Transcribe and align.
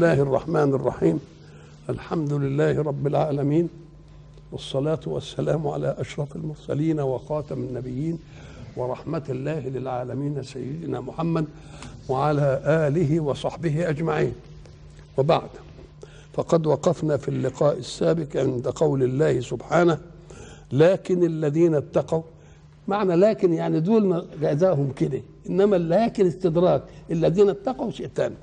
الله 0.00 0.22
الرحمن 0.22 0.74
الرحيم. 0.74 1.20
الحمد 1.90 2.32
لله 2.32 2.82
رب 2.82 3.06
العالمين 3.06 3.68
والصلاة 4.52 5.00
والسلام 5.06 5.68
على 5.68 5.96
أشرف 5.98 6.36
المرسلين 6.36 7.00
وخاتم 7.00 7.54
النبيين 7.54 8.18
ورحمة 8.76 9.22
الله 9.28 9.68
للعالمين 9.68 10.42
سيدنا 10.42 11.00
محمد 11.00 11.44
وعلى 12.08 12.62
آله 12.64 13.20
وصحبه 13.20 13.88
أجمعين. 13.88 14.34
وبعد 15.18 15.48
فقد 16.32 16.66
وقفنا 16.66 17.16
في 17.16 17.28
اللقاء 17.28 17.78
السابق 17.78 18.36
عند 18.36 18.68
قول 18.68 19.02
الله 19.02 19.40
سبحانه 19.40 19.98
لكن 20.72 21.24
الذين 21.26 21.74
اتقوا 21.74 22.22
معنى 22.88 23.14
لكن 23.14 23.52
يعني 23.52 23.80
دول 23.80 24.26
جزاهم 24.42 24.92
كده. 24.92 25.22
إنما 25.48 25.76
لكن 25.76 26.26
استدراك 26.26 26.82
الذين 27.10 27.48
اتقوا 27.50 27.90
شيء 27.90 28.10
ثاني 28.14 28.34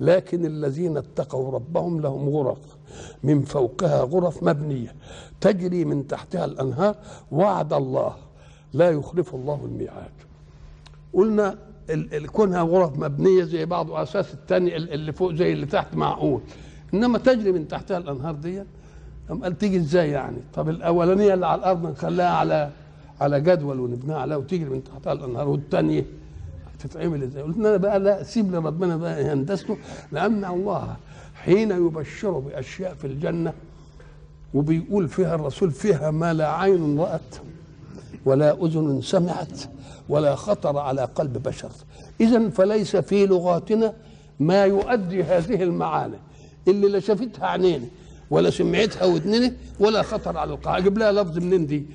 لكن 0.00 0.46
الذين 0.46 0.96
اتقوا 0.96 1.50
ربهم 1.50 2.00
لهم 2.00 2.28
غرف. 2.28 2.58
من 3.22 3.42
فوقها 3.42 4.00
غرف 4.02 4.42
مبنية. 4.42 4.94
تجري 5.40 5.84
من 5.84 6.06
تحتها 6.06 6.44
الأنهار. 6.44 6.96
وعد 7.32 7.72
الله. 7.72 8.14
لا 8.72 8.90
يخلف 8.90 9.34
الله 9.34 9.60
الميعاد. 9.64 10.12
قلنا 11.12 11.58
كونها 12.32 12.62
غرف 12.62 12.98
مبنية 12.98 13.44
زي 13.44 13.64
بعض 13.64 13.90
أساس 13.92 14.34
الثاني 14.34 14.76
اللي 14.76 15.12
فوق 15.12 15.32
زي 15.34 15.52
اللي 15.52 15.66
تحت 15.66 15.94
معقول. 15.96 16.40
إنما 16.94 17.18
تجري 17.18 17.52
من 17.52 17.68
تحتها 17.68 17.98
الأنهار 17.98 18.34
دي 18.34 18.62
قال 19.42 19.58
تيجي 19.58 19.76
إزاي 19.76 20.10
يعني؟ 20.10 20.36
طب 20.54 20.68
الأولانية 20.68 21.34
اللي 21.34 21.46
على 21.46 21.58
الأرض 21.58 21.86
نخليها 21.86 22.30
على 22.30 22.70
على 23.20 23.40
جدول 23.40 23.80
ونبنيها 23.80 24.18
عليها 24.18 24.36
وتجري 24.36 24.64
من 24.70 24.84
تحتها 24.84 25.12
الأنهار 25.12 25.48
والثانيه 25.48 26.04
هتتعمل 26.74 27.22
إزاي. 27.22 27.42
قلنا 27.42 27.76
بقى 27.76 27.98
لا 28.00 28.22
سيب 28.22 28.54
لربنا 28.54 28.96
بقى 28.96 29.24
هندسته 29.24 29.76
لأن 30.12 30.44
الله 30.44 30.96
حين 31.34 31.70
يبشر 31.70 32.30
بأشياء 32.38 32.94
في 32.94 33.06
الجنة 33.06 33.52
وبيقول 34.54 35.08
فيها 35.08 35.34
الرسول 35.34 35.70
فيها 35.70 36.10
ما 36.10 36.32
لا 36.32 36.48
عين 36.52 37.00
رأت 37.00 37.34
ولا 38.24 38.64
أذن 38.64 39.00
سمعت 39.02 39.60
ولا 40.08 40.34
خطر 40.34 40.78
على 40.78 41.04
قلب 41.04 41.42
بشر. 41.42 41.70
إذا 42.20 42.48
فليس 42.48 42.96
في 42.96 43.26
لغاتنا 43.26 43.92
ما 44.40 44.64
يؤدي 44.64 45.22
هذه 45.22 45.62
المعاني 45.62 46.16
اللي 46.68 46.88
لا 46.88 47.00
شافتها 47.00 47.46
عينينا 47.46 47.86
ولا 48.30 48.50
سمعتها 48.50 49.04
ودننا 49.04 49.52
ولا 49.80 50.02
خطر 50.02 50.36
على 50.38 50.52
القلب 50.52 50.74
أجيب 50.74 50.98
لها 50.98 51.12
لفظ 51.12 51.38
منين 51.38 51.66
دي؟ 51.66 51.86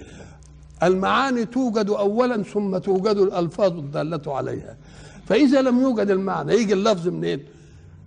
المعاني 0.84 1.46
توجد 1.46 1.90
أولا 1.90 2.44
ثم 2.44 2.78
توجد 2.78 3.18
الألفاظ 3.18 3.78
الدالة 3.78 4.36
عليها. 4.36 4.78
فإذا 5.26 5.62
لم 5.62 5.80
يوجد 5.82 6.10
المعنى 6.10 6.54
يجي 6.54 6.74
اللفظ 6.74 7.08
منين؟ 7.08 7.44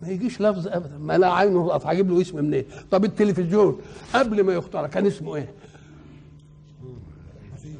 ما 0.03 0.09
يجيش 0.09 0.41
لفظ 0.41 0.69
ابدا. 0.69 0.98
ما 0.98 1.19
لا 1.19 1.33
عين 1.33 1.56
رأت 1.56 1.87
هجيب 1.87 2.11
له 2.11 2.20
اسم 2.20 2.45
منين؟ 2.45 2.65
طب 2.91 3.05
التلفزيون 3.05 3.78
قبل 4.15 4.43
ما 4.43 4.53
يخترع 4.53 4.87
كان 4.87 5.06
اسمه 5.06 5.37
إيه؟ 5.37 5.53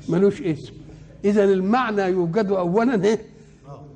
ملوش 0.09 0.43
اسم. 0.43 0.73
اذا 1.25 1.45
المعنى 1.45 2.03
يوجد 2.03 2.51
اولا 2.51 3.05
إيه؟ 3.05 3.27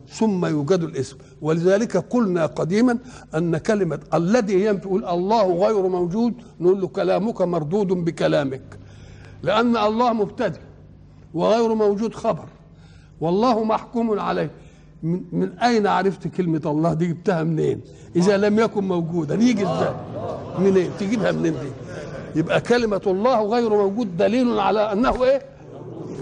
ثم 0.08 0.46
يوجد 0.46 0.82
الاسم. 0.82 1.16
ولذلك 1.42 1.96
قلنا 1.96 2.46
قديما 2.46 2.98
أن 3.34 3.56
كلمة 3.56 4.00
الذي 4.14 4.64
ينفي 4.64 4.86
الله 4.86 5.66
غير 5.66 5.88
موجود 5.88 6.34
نقول 6.60 6.80
له 6.80 6.88
كلامك 6.88 7.42
مردود 7.42 7.88
بكلامك. 7.88 8.78
لأن 9.42 9.76
الله 9.76 10.12
مبتدئ. 10.12 10.60
وغير 11.36 11.74
موجود 11.74 12.14
خبر. 12.14 12.48
والله 13.20 13.64
محكوم 13.64 14.20
عليه 14.20 14.50
من, 15.02 15.20
من 15.32 15.48
أين 15.58 15.86
عرفت 15.86 16.28
كلمة 16.28 16.62
الله 16.66 16.94
دي؟ 16.94 17.06
جبتها 17.06 17.42
منين؟ 17.42 17.80
إذا 18.16 18.36
لم 18.36 18.58
يكن 18.58 18.84
موجودا. 18.88 19.34
يجي 19.34 19.62
إزاي 19.62 19.94
منين؟ 20.58 20.90
تجيبها 21.00 21.32
منين 21.32 21.52
دي؟ 21.52 21.70
يبقى 22.40 22.60
كلمة 22.60 23.00
الله 23.06 23.38
غير 23.42 23.70
موجود 23.70 24.16
دليل 24.16 24.60
على 24.60 24.92
أنه 24.92 25.24
إيه؟ 25.24 25.42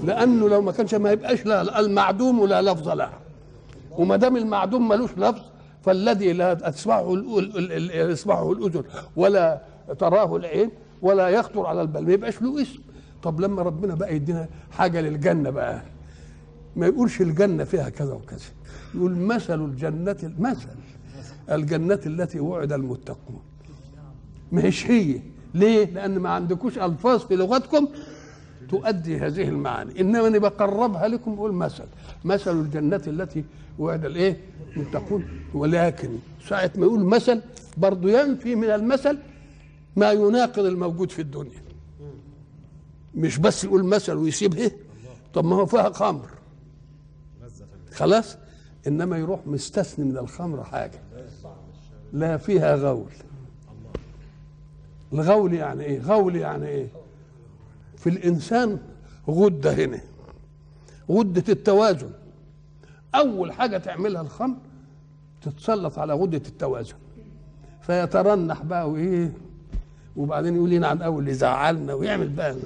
لأنه 0.04 0.48
لو 0.48 0.62
ما 0.62 0.72
كانش 0.72 0.94
ما 0.94 1.10
يبقاش 1.10 1.46
لا 1.46 1.80
المعدوم 1.80 2.46
لا 2.46 2.62
لفظ 2.62 2.88
له 2.88 3.10
وما 3.98 4.16
دام 4.16 4.36
المعدوم 4.36 4.88
ملوش 4.88 5.10
لفظ 5.16 5.42
فالذي 5.82 6.32
لا 6.32 6.54
تسمعه 6.54 7.12
الأذن 8.52 8.84
ولا 9.16 9.60
تراه 9.98 10.36
العين 10.36 10.70
ولا 11.02 11.28
يخطر 11.28 11.66
على 11.66 11.82
البال. 11.82 12.06
ما 12.06 12.12
يبقاش 12.12 12.42
له 12.42 12.62
اسم. 12.62 12.80
طب 13.24 13.40
لما 13.40 13.62
ربنا 13.62 13.94
بقى 13.94 14.16
يدينا 14.16 14.48
حاجة 14.70 15.00
للجنة 15.00 15.50
بقى 15.50 15.82
ما 16.76 16.86
يقولش 16.86 17.20
الجنة 17.20 17.64
فيها 17.64 17.88
كذا 17.88 18.12
وكذا 18.12 18.44
يقول 18.94 19.16
مثل 19.16 19.64
الجنة 19.64 20.16
المثل 20.22 20.68
الجنة 21.50 22.00
التي 22.06 22.40
وعد 22.40 22.72
المتقون. 22.72 23.40
مش 24.52 24.86
هي 24.90 25.20
ليه؟ 25.54 25.84
لأن 25.84 26.18
ما 26.18 26.28
عندكوش 26.28 26.78
ألفاظ 26.78 27.20
في 27.20 27.36
لغتكم 27.36 27.88
تؤدي 28.68 29.18
هذه 29.18 29.48
المعاني. 29.48 30.00
إنما 30.00 30.26
أنا 30.26 30.38
بقربها 30.38 31.08
لكم 31.08 31.34
بقول 31.34 31.52
مثل 31.52 31.84
مثل 32.24 32.60
الجنة 32.60 33.02
التي 33.06 33.44
وعد 33.78 34.04
الإيه؟ 34.04 34.36
المتقون. 34.76 35.24
ولكن 35.54 36.08
ساعة 36.48 36.70
ما 36.76 36.86
يقول 36.86 37.04
مثل 37.04 37.40
برضه 37.76 38.10
ينفي 38.20 38.54
من 38.54 38.70
المثل 38.70 39.18
ما 39.96 40.12
يناقض 40.12 40.64
الموجود 40.64 41.10
في 41.10 41.22
الدنيا. 41.22 41.63
مش 43.16 43.38
بس 43.38 43.64
يقول 43.64 43.84
مثل 43.84 44.12
ويسيبه؟ 44.12 44.70
طب 45.34 45.44
ما 45.44 45.56
هو 45.56 45.66
فيها 45.66 45.90
خمر. 45.90 46.28
خلاص؟ 47.92 48.36
إنما 48.86 49.18
يروح 49.18 49.46
مستثني 49.46 50.04
من 50.04 50.18
الخمر 50.18 50.64
حاجة. 50.64 51.00
لا 52.12 52.36
فيها 52.36 52.76
غول. 52.76 53.12
الغول 55.12 55.54
يعني 55.54 55.84
إيه؟ 55.84 56.00
غول 56.00 56.36
يعني 56.36 56.66
إيه؟ 56.68 56.88
في 57.96 58.08
الإنسان 58.10 58.78
غدة 59.28 59.72
هنا. 59.72 60.00
غدة 61.10 61.44
التوازن. 61.48 62.10
أول 63.14 63.52
حاجة 63.52 63.78
تعملها 63.78 64.22
الخمر 64.22 64.56
تتسلط 65.42 65.98
على 65.98 66.14
غدة 66.14 66.42
التوازن. 66.48 66.94
فيترنح 67.80 68.62
بقى 68.62 68.90
وإيه؟ 68.90 69.32
وبعدين 70.16 70.54
يقول 70.56 70.70
لنا 70.70 70.86
عن 70.86 71.02
أول 71.02 71.28
يزعلنا 71.28 71.94
ويعمل 71.94 72.28
بقى. 72.28 72.56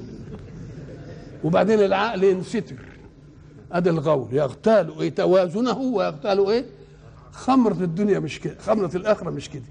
وبعدين 1.45 1.81
العقل 1.81 2.25
ينستر. 2.25 2.77
أدي 3.73 3.91
الغول 3.91 4.29
يغتال 4.35 5.01
إيه؟ 5.01 5.15
توازنه 5.15 5.79
ويغتال 5.79 6.47
إيه؟ 6.51 6.65
خمرة 7.33 7.85
الدنيا 7.85 8.19
مش 8.19 8.41
كده 8.41 8.55
خمرة 8.59 8.91
الآخرة 8.97 9.31
مش 9.31 9.51
كده. 9.51 9.63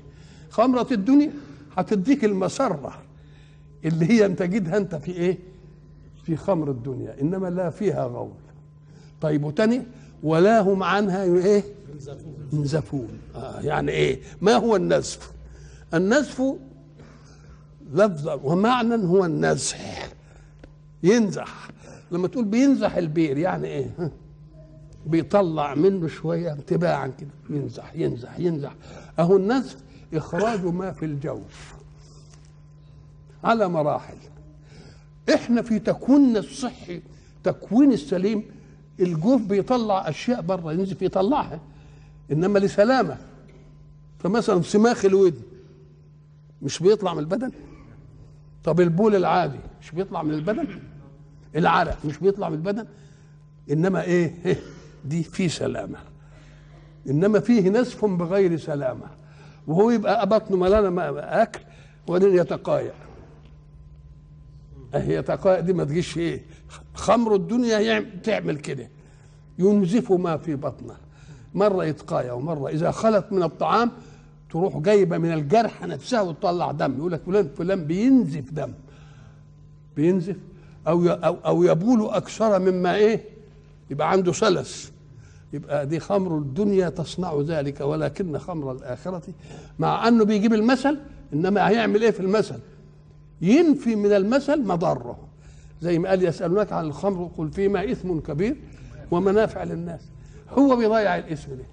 خمرة 0.50 0.88
الدنيا 0.92 1.32
هتديك 1.78 2.26
المسرة 2.26 2.94
اللي 3.86 4.06
هي 4.12 4.26
انت 4.26 4.40
تجدها 4.40 4.78
أنت 4.78 4.96
في 4.96 5.12
إيه؟ 5.12 5.38
في 6.24 6.36
خمر 6.36 6.72
الدنيا 6.72 7.22
إنما 7.22 7.48
لا 7.48 7.70
فيها 7.70 8.04
غول. 8.06 8.32
طيب 9.22 9.44
وتاني 9.44 9.82
ولا 10.24 10.60
هم 10.62 10.84
عنها 10.84 11.24
إيه؟ 11.24 11.64
ينزفون. 12.54 13.08
آه 13.36 13.60
يعني 13.62 13.92
إيه؟ 13.92 14.20
ما 14.42 14.54
هو 14.54 14.76
النزف؟ 14.76 15.32
النزف 15.94 16.42
لفظا 17.94 18.34
ومعنى 18.34 18.96
هو 18.96 19.26
النزح. 19.26 20.10
ينزح. 21.04 21.68
لما 22.12 22.28
تقول 22.28 22.46
بينزح 22.46 22.96
البير 22.96 23.38
يعني 23.38 23.68
إيه؟ 23.68 24.12
بيطلع 25.06 25.76
منه 25.76 26.08
شوية 26.08 26.54
تباعا 26.54 27.08
كده. 27.08 27.30
ينزح 27.50 27.96
ينزح 27.96 28.40
ينزح. 28.40 28.76
أهو 29.20 29.38
النزح 29.38 29.76
إخراج 30.14 30.66
ما 30.66 30.92
في 30.92 31.06
الجوف 31.06 31.74
على 33.44 33.70
مراحل. 33.70 34.18
إحنا 35.34 35.62
في 35.62 35.80
تكويننا 35.80 36.40
الصحي 36.40 37.02
تكوين 37.44 37.92
السليم 37.92 38.44
الجوف 39.00 39.42
بيطلع 39.42 40.10
أشياء 40.10 40.42
بره 40.42 40.74
ينزف 40.74 41.02
يطلعها. 41.02 41.60
إنما 42.32 42.60
لسلامة. 42.60 43.18
فمثلا 44.20 44.62
صماخ 44.62 45.06
الودن 45.06 45.42
مش 46.62 46.80
بيطلع 46.80 47.14
من 47.14 47.20
البدن؟ 47.20 47.52
طب 48.68 48.82
البول 48.82 49.16
العادي 49.16 49.60
مش 49.82 49.92
بيطلع 49.92 50.24
من 50.24 50.34
البدن؟ 50.34 50.68
العرق 51.56 52.06
مش 52.06 52.18
بيطلع 52.18 52.50
من 52.50 52.56
البدن؟ 52.56 52.86
إنما 53.72 54.02
إيه؟ 54.04 54.34
دي 55.06 55.24
في 55.24 55.50
سلامة. 55.50 55.98
إنما 57.10 57.40
فيه 57.40 57.70
نزف 57.70 58.06
بغير 58.06 58.58
سلامة. 58.58 59.06
وهو 59.68 59.92
يبقى 59.92 60.30
بطنه 60.30 60.58
ملانه 60.58 61.20
أكل 61.20 61.60
وبعدين 62.08 62.36
يتقايع 62.36 62.94
أهي 64.96 65.16
يتقايع 65.16 65.60
دي 65.60 65.74
ما 65.74 65.84
تجيش 65.84 66.18
إيه؟ 66.18 66.42
خمر 66.94 67.36
الدنيا 67.36 68.06
تعمل 68.24 68.58
كده. 68.58 68.90
ينزف 69.60 70.12
ما 70.12 70.38
في 70.38 70.56
بطنه. 70.56 70.96
مرة 71.54 71.86
يتقايع 71.86 72.34
ومرة 72.34 72.70
إذا 72.70 72.92
خلت 72.92 73.32
من 73.32 73.44
الطعام 73.44 73.92
تروح 74.50 74.78
جايبة 74.78 75.18
من 75.18 75.34
الجرح 75.34 75.84
نفسها 75.84 76.22
وتطلع 76.22 76.72
دم. 76.72 76.98
يقول 76.98 77.12
لك 77.12 77.22
فلان 77.26 77.50
فلان 77.58 77.86
بينزف 77.86 78.52
دم. 78.52 78.72
بينزف؟ 79.96 80.36
أو 80.88 81.08
أو 81.08 81.38
أو 81.46 81.64
يبول 81.64 82.10
أكثر 82.10 82.60
مما 82.60 82.96
إيه؟ 82.96 83.24
يبقى 83.90 84.12
عنده 84.12 84.32
سلس. 84.34 84.92
يبقى 85.54 85.86
دي 85.86 86.00
خمر 86.00 86.38
الدنيا 86.38 86.90
تصنع 86.90 87.42
ذلك 87.42 87.82
ولكن 87.82 88.38
خمر 88.38 88.72
الآخرة. 88.72 89.24
مع 89.80 90.08
أنه 90.08 90.26
بيجيب 90.26 90.54
المثل 90.54 91.00
إنما 91.34 91.70
هيعمل 91.70 92.02
إيه 92.04 92.12
في 92.12 92.20
المثل؟ 92.20 92.60
ينفي 93.42 93.96
من 93.96 94.14
المثل 94.14 94.62
مضره. 94.64 95.18
زي 95.82 96.00
ما 96.00 96.10
قال 96.10 96.24
يسألونك 96.24 96.74
عن 96.74 96.86
الخمر 96.86 97.30
قل 97.38 97.52
فيما 97.52 97.92
إثم 97.92 98.20
كبير 98.20 98.56
ومنافع 99.12 99.64
للناس. 99.64 100.02
هو 100.58 100.76
بيضيع 100.76 101.18
الاسم 101.18 101.56
ده. 101.56 101.64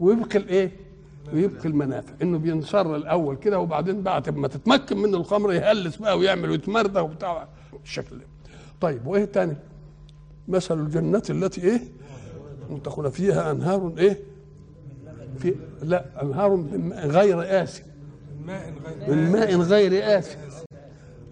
ويبقي 0.00 0.38
الإيه؟ 0.38 0.85
ويبقي 1.32 1.68
المنافع. 1.68 2.12
إنه 2.22 2.38
بينصر 2.38 2.96
الأول 2.96 3.36
كده 3.36 3.58
وبعدين 3.60 4.02
بعد 4.02 4.30
ما 4.30 4.48
تتمكن 4.48 4.96
منه 4.98 5.16
الخمر 5.16 5.52
يهلس 5.52 5.96
بقى 5.96 6.18
ويعمل 6.18 6.50
ويتمردى 6.50 7.00
وبتاع 7.00 7.48
الشكل 7.84 8.18
ده. 8.18 8.24
طيب 8.80 9.06
وإيه 9.06 9.24
تاني؟ 9.24 9.56
مثل 10.48 10.80
الجنة 10.80 11.22
التي 11.30 11.62
إيه؟ 11.62 11.80
تدخل 12.84 13.10
فيها 13.10 13.50
أنهار 13.50 13.92
إيه؟ 13.98 14.18
في 15.38 15.54
لا 15.82 16.22
أنهار 16.22 16.56
من 16.56 16.92
غير 16.92 17.62
آسن 17.62 17.82
من 19.08 19.32
ماء 19.32 19.56
غير 19.56 20.18
آسن 20.18 20.38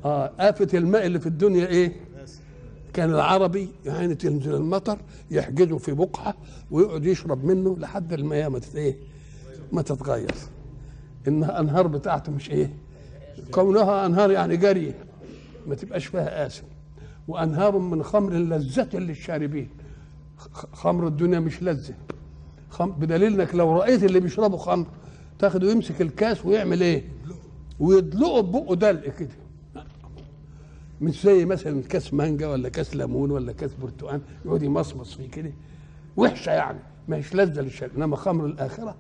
آه 0.05 0.31
آفة 0.39 0.79
الماء 0.79 1.07
اللي 1.07 1.21
في 1.21 1.27
الدنيا 1.27 1.67
إيه؟ 1.67 1.93
كان 2.93 3.11
العربي 3.11 3.69
يعني 3.87 4.15
تنزل 4.15 4.55
المطر 4.55 4.99
يحجزه 5.31 5.79
في 5.79 5.93
بقعة 5.93 6.35
ويقعد 6.71 7.05
يشرب 7.05 7.45
منه 7.45 7.77
لحد 7.79 8.13
المياه 8.13 8.49
ما 8.49 8.61
إيه؟ 8.75 8.97
ما 9.75 9.83
تتغير. 9.83 10.35
إنها 11.29 11.61
أنهار 11.61 11.87
بتاعته 11.87 12.33
مش 12.33 12.51
إيه؟ 12.51 12.71
كونها 13.51 14.07
أنهار 14.07 14.31
يعني 14.31 14.57
جري 14.57 14.95
ما 15.67 15.75
تبقاش 15.75 16.07
فيها 16.07 16.47
آسن. 16.47 16.65
وأنهار 17.29 17.79
من 17.79 18.03
خمر 18.03 18.33
لذة 18.33 18.97
للشاربين. 18.97 19.69
خمر 20.73 21.07
الدنيا 21.07 21.41
مش 21.41 21.63
لذة. 21.63 21.95
خم... 22.71 22.91
بدليل 22.91 23.41
إنك 23.41 23.55
لو 23.55 23.73
رأيت 23.79 24.05
اللي 24.05 24.21
بيشربوا 24.21 24.59
خمر 24.59 24.87
تاخده 25.39 25.71
يمسك 25.71 26.03
الكاس 26.03 26.47
ويعمل 26.47 26.81
إيه؟ 26.81 27.05
ويدلقه 27.81 28.41
ببقه 28.41 28.75
دلق 28.75 29.09
كده. 29.09 29.37
مش 31.01 31.23
زي 31.23 31.45
مثلا 31.45 31.83
كاس 31.83 32.15
مانجا 32.15 32.49
ولا 32.49 32.69
كاس 32.69 32.97
ليمون 32.97 33.31
ولا 33.31 33.53
كاس 33.53 33.75
برتقال 33.75 34.21
يقعد 34.45 34.63
يمصمص 34.63 35.15
فيه 35.15 35.31
كده. 35.31 35.53
وحشة 36.17 36.51
يعني. 36.51 36.79
ما 37.09 37.17
هيش 37.17 37.35
لذة 37.35 37.61
للشارب 37.61 37.91
إنما 37.97 38.17
خمر 38.17 38.47
الآخرة 38.47 38.95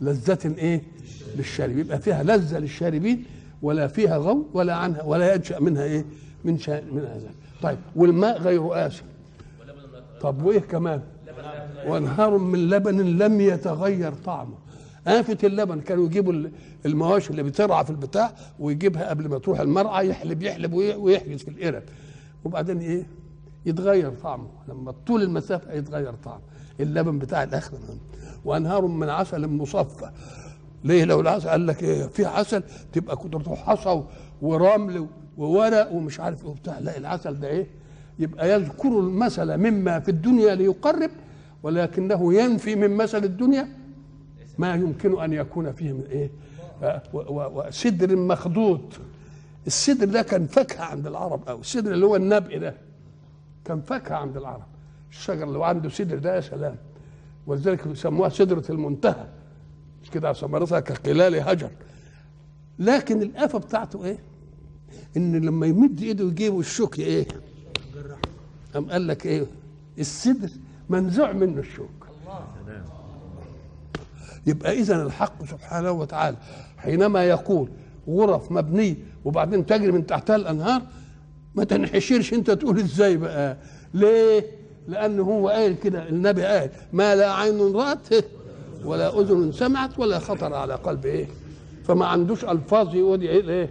لذة 0.00 0.54
إيه؟ 0.58 0.82
للشارب 1.36 1.78
يبقى 1.78 1.98
فيها 1.98 2.22
لذة 2.22 2.58
للشاربين 2.58 3.24
ولا 3.62 3.86
فيها 3.88 4.16
غو 4.16 4.46
ولا 4.54 4.74
عنها 4.74 5.02
ولا 5.02 5.34
ينشأ 5.34 5.58
منها 5.60 5.82
إيه؟ 5.84 6.04
من 6.44 6.58
شا... 6.58 6.80
من 6.80 6.98
هذا. 7.04 7.30
طيب 7.62 7.78
والماء 7.96 8.38
غير 8.38 8.86
آسن 8.86 9.04
طب 10.20 10.42
وإيه 10.42 10.58
كمان؟ 10.60 11.00
وانهار 11.86 12.38
من 12.38 12.70
لبن 12.70 13.00
لم 13.00 13.40
يتغير 13.40 14.12
طعمه. 14.24 14.54
آفة 15.06 15.38
اللبن 15.44 15.80
كانوا 15.80 16.06
يجيبوا 16.06 16.34
المواشي 16.86 17.30
اللي 17.30 17.42
بترعى 17.42 17.84
في 17.84 17.90
البتاع 17.90 18.32
ويجيبها 18.58 19.08
قبل 19.10 19.28
ما 19.28 19.38
تروح 19.38 19.60
المرعى 19.60 20.08
يحلب 20.08 20.42
يحلب 20.42 20.72
ويحجز 20.74 21.42
في 21.42 21.48
القرب 21.48 21.82
وبعدين 22.44 22.78
إيه؟ 22.78 23.06
يتغير 23.66 24.10
طعمه. 24.10 24.48
لما 24.68 24.94
طول 25.06 25.22
المسافة 25.22 25.72
يتغير 25.72 26.12
طعمه. 26.24 26.40
اللبن 26.80 27.18
بتاع 27.18 27.42
الآخر. 27.42 27.78
وأنهار 28.44 28.86
من 28.86 29.08
عسل 29.08 29.46
مصفى. 29.46 30.10
ليه 30.84 31.04
لو 31.04 31.20
العسل؟ 31.20 31.48
قال 31.48 31.66
لك 31.66 31.82
إيه؟ 31.82 32.06
في 32.06 32.24
عسل 32.24 32.62
تبقى 32.92 33.16
كنت 33.16 33.48
حصى 33.48 34.02
ورمل 34.42 35.06
وورق 35.36 35.92
ومش 35.92 36.20
عارف 36.20 36.44
إيه 36.44 36.50
وبتاع. 36.50 36.78
لا 36.78 36.96
العسل 36.96 37.40
ده 37.40 37.48
إيه؟ 37.48 37.66
يبقى 38.18 38.50
يذكر 38.52 38.88
المثل 38.88 39.56
مما 39.56 40.00
في 40.00 40.08
الدنيا 40.10 40.54
ليقرب 40.54 41.10
ولكنه 41.62 42.34
ينفي 42.34 42.76
من 42.76 42.90
مثل 42.90 43.24
الدنيا. 43.24 43.68
ما 44.58 44.74
يمكن 44.74 45.20
أن 45.20 45.32
يكون 45.32 45.72
فيه 45.72 45.92
من 45.92 46.04
إيه؟ 46.10 46.30
وسدر 47.12 48.16
مخضوض. 48.16 48.94
السدر 49.66 50.06
ده 50.06 50.22
كان 50.22 50.46
فاكهة 50.46 50.84
عند 50.84 51.06
العرب 51.06 51.48
أو 51.48 51.60
السدر 51.60 51.92
اللي 51.92 52.06
هو 52.06 52.16
النبق 52.16 52.56
ده 52.56 52.74
كان 53.64 53.80
فاكهة 53.80 54.14
عند 54.16 54.36
العرب. 54.36 54.66
الشجر 55.10 55.44
اللي 55.44 55.64
عنده 55.64 55.88
سدر 55.88 56.18
ده 56.18 56.36
يا 56.36 56.40
سلام. 56.40 56.76
ولذلك 57.46 57.86
يسموها 57.86 58.28
سدرة 58.28 58.64
المنتهى. 58.70 59.26
مش 60.02 60.10
كده 60.10 60.32
ثمرتها 60.32 60.80
كقلال 60.80 61.34
هجر. 61.48 61.70
لكن 62.78 63.22
الآفة 63.22 63.58
بتاعته 63.58 64.04
إيه؟ 64.04 64.18
إن 65.16 65.36
لما 65.44 65.66
يمد 65.66 66.02
إيده 66.02 66.24
يجيبه 66.24 66.60
الشوك 66.60 66.98
إيه؟ 66.98 67.26
قام 68.74 68.90
قال 68.90 69.06
لك 69.06 69.26
إيه؟ 69.26 69.46
السدر 69.98 70.50
منزوع 70.88 71.32
منه 71.32 71.60
الشوك. 71.60 72.06
يبقى 74.46 74.72
اذا 74.72 75.02
الحق 75.02 75.44
سبحانه 75.44 75.90
وتعالى 75.90 76.36
حينما 76.78 77.24
يقول 77.24 77.68
غرف 78.08 78.52
مبنية 78.52 78.94
وبعدين 79.24 79.66
تجري 79.66 79.92
من 79.92 80.06
تحتها 80.06 80.36
الأنهار 80.36 80.82
ما 81.54 81.64
تنحشرش 81.64 82.34
أنت 82.34 82.50
تقول 82.50 82.78
إزاي 82.78 83.16
بقى؟ 83.16 83.56
ليه؟ 83.94 84.44
لأنه 84.88 85.22
هو 85.22 85.48
قال 85.48 85.80
كده 85.80 86.08
النبي 86.08 86.44
قال 86.44 86.70
ما 86.92 87.14
لا 87.16 87.32
عين 87.34 87.76
رات 87.76 88.08
ولا 88.84 89.20
أذن 89.20 89.52
سمعت 89.52 89.98
ولا 89.98 90.18
خطر 90.18 90.54
على 90.54 90.74
قلب 90.74 91.06
إيه 91.06 91.28
فما 91.84 92.06
عندوش 92.06 92.44
ألفاظ 92.44 92.94
يقول 92.94 93.20
إيه 93.22 93.70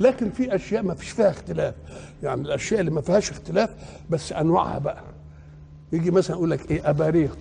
لكن 0.00 0.30
في 0.30 0.54
أشياء 0.54 0.82
ما 0.82 0.94
فيش 0.94 1.10
فيها 1.10 1.30
اختلاف. 1.30 1.74
يعني 2.22 2.40
الأشياء 2.42 2.80
اللي 2.80 2.90
ما 2.90 3.00
فيهاش 3.00 3.30
اختلاف 3.30 3.70
بس 4.10 4.32
أنواعها 4.32 4.78
بقى. 4.78 5.02
يجي 5.92 6.10
مثلا 6.10 6.36
يقول 6.36 6.50
لك 6.50 6.70
إيه 6.70 6.90
أباريق. 6.90 7.38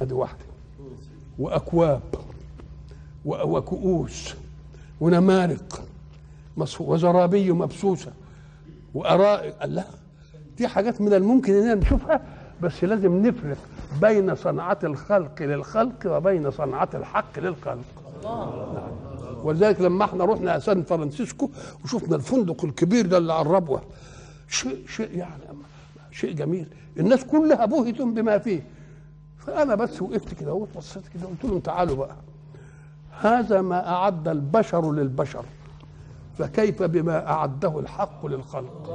أدي 0.00 0.14
واحدة. 0.14 0.44
وأكواب. 1.38 2.00
وكؤوس. 3.24 4.34
ونمارق. 5.00 5.84
وزرابي 6.80 7.52
مبسوسة. 7.52 8.12
وارائك 8.94 9.54
الله. 9.64 9.84
دي 10.56 10.68
حاجات 10.68 11.00
من 11.00 11.14
الممكن 11.14 11.52
اننا 11.54 11.74
نشوفها 11.74 12.20
بس 12.62 12.84
لازم 12.84 13.26
نفرق 13.26 13.56
بين 14.00 14.34
صنعة 14.34 14.78
الخلق 14.84 15.42
للخلق 15.42 16.06
وبين 16.06 16.50
صنعة 16.50 16.88
الحق 16.94 17.38
للخلق. 17.38 17.84
الله. 18.18 18.92
ولذلك 19.44 19.80
لما 19.80 20.04
إحنا 20.04 20.24
رحنا 20.24 20.58
سان 20.58 20.82
فرانسيسكو 20.82 21.50
وشفنا 21.84 22.16
الفندق 22.16 22.64
الكبير 22.64 23.06
ده 23.06 23.18
اللي 23.18 23.32
على 23.32 23.42
الربوة 23.42 23.82
شيء 24.48 24.84
شيء 24.88 25.16
يعني 25.16 25.42
شيء 26.10 26.32
جميل. 26.34 26.66
الناس 26.98 27.24
كلها 27.24 27.64
بهت 27.64 28.02
بما 28.02 28.38
فيه. 28.38 28.62
فأنا 29.38 29.74
بس 29.74 30.02
وقفت 30.02 30.34
كده 30.40 30.52
وبصيت 30.52 31.02
كده 31.14 31.26
قلت 31.26 31.44
لهم 31.44 31.60
تعالوا 31.60 31.96
بقى. 31.96 32.16
هذا 33.20 33.60
ما 33.60 33.88
أعد 33.88 34.28
البشر 34.28 34.92
للبشر. 34.92 35.44
فكيف 36.38 36.82
بما 36.82 37.26
أعده 37.30 37.78
الحق 37.80 38.26
للخلق؟ 38.26 38.88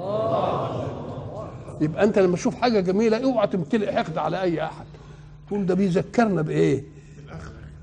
يبقى 1.82 2.04
أنت 2.04 2.20
لما 2.20 2.36
تشوف 2.36 2.56
حاجة 2.56 2.80
جميلة 2.80 3.24
اوعى 3.24 3.48
تمتلئ 3.48 3.92
حقد 3.92 4.18
على 4.18 4.42
أي 4.42 4.64
أحد. 4.64 4.86
تقول 5.48 5.66
ده 5.66 5.76
بيذكرنا 5.76 6.42
بإيه؟ 6.42 6.84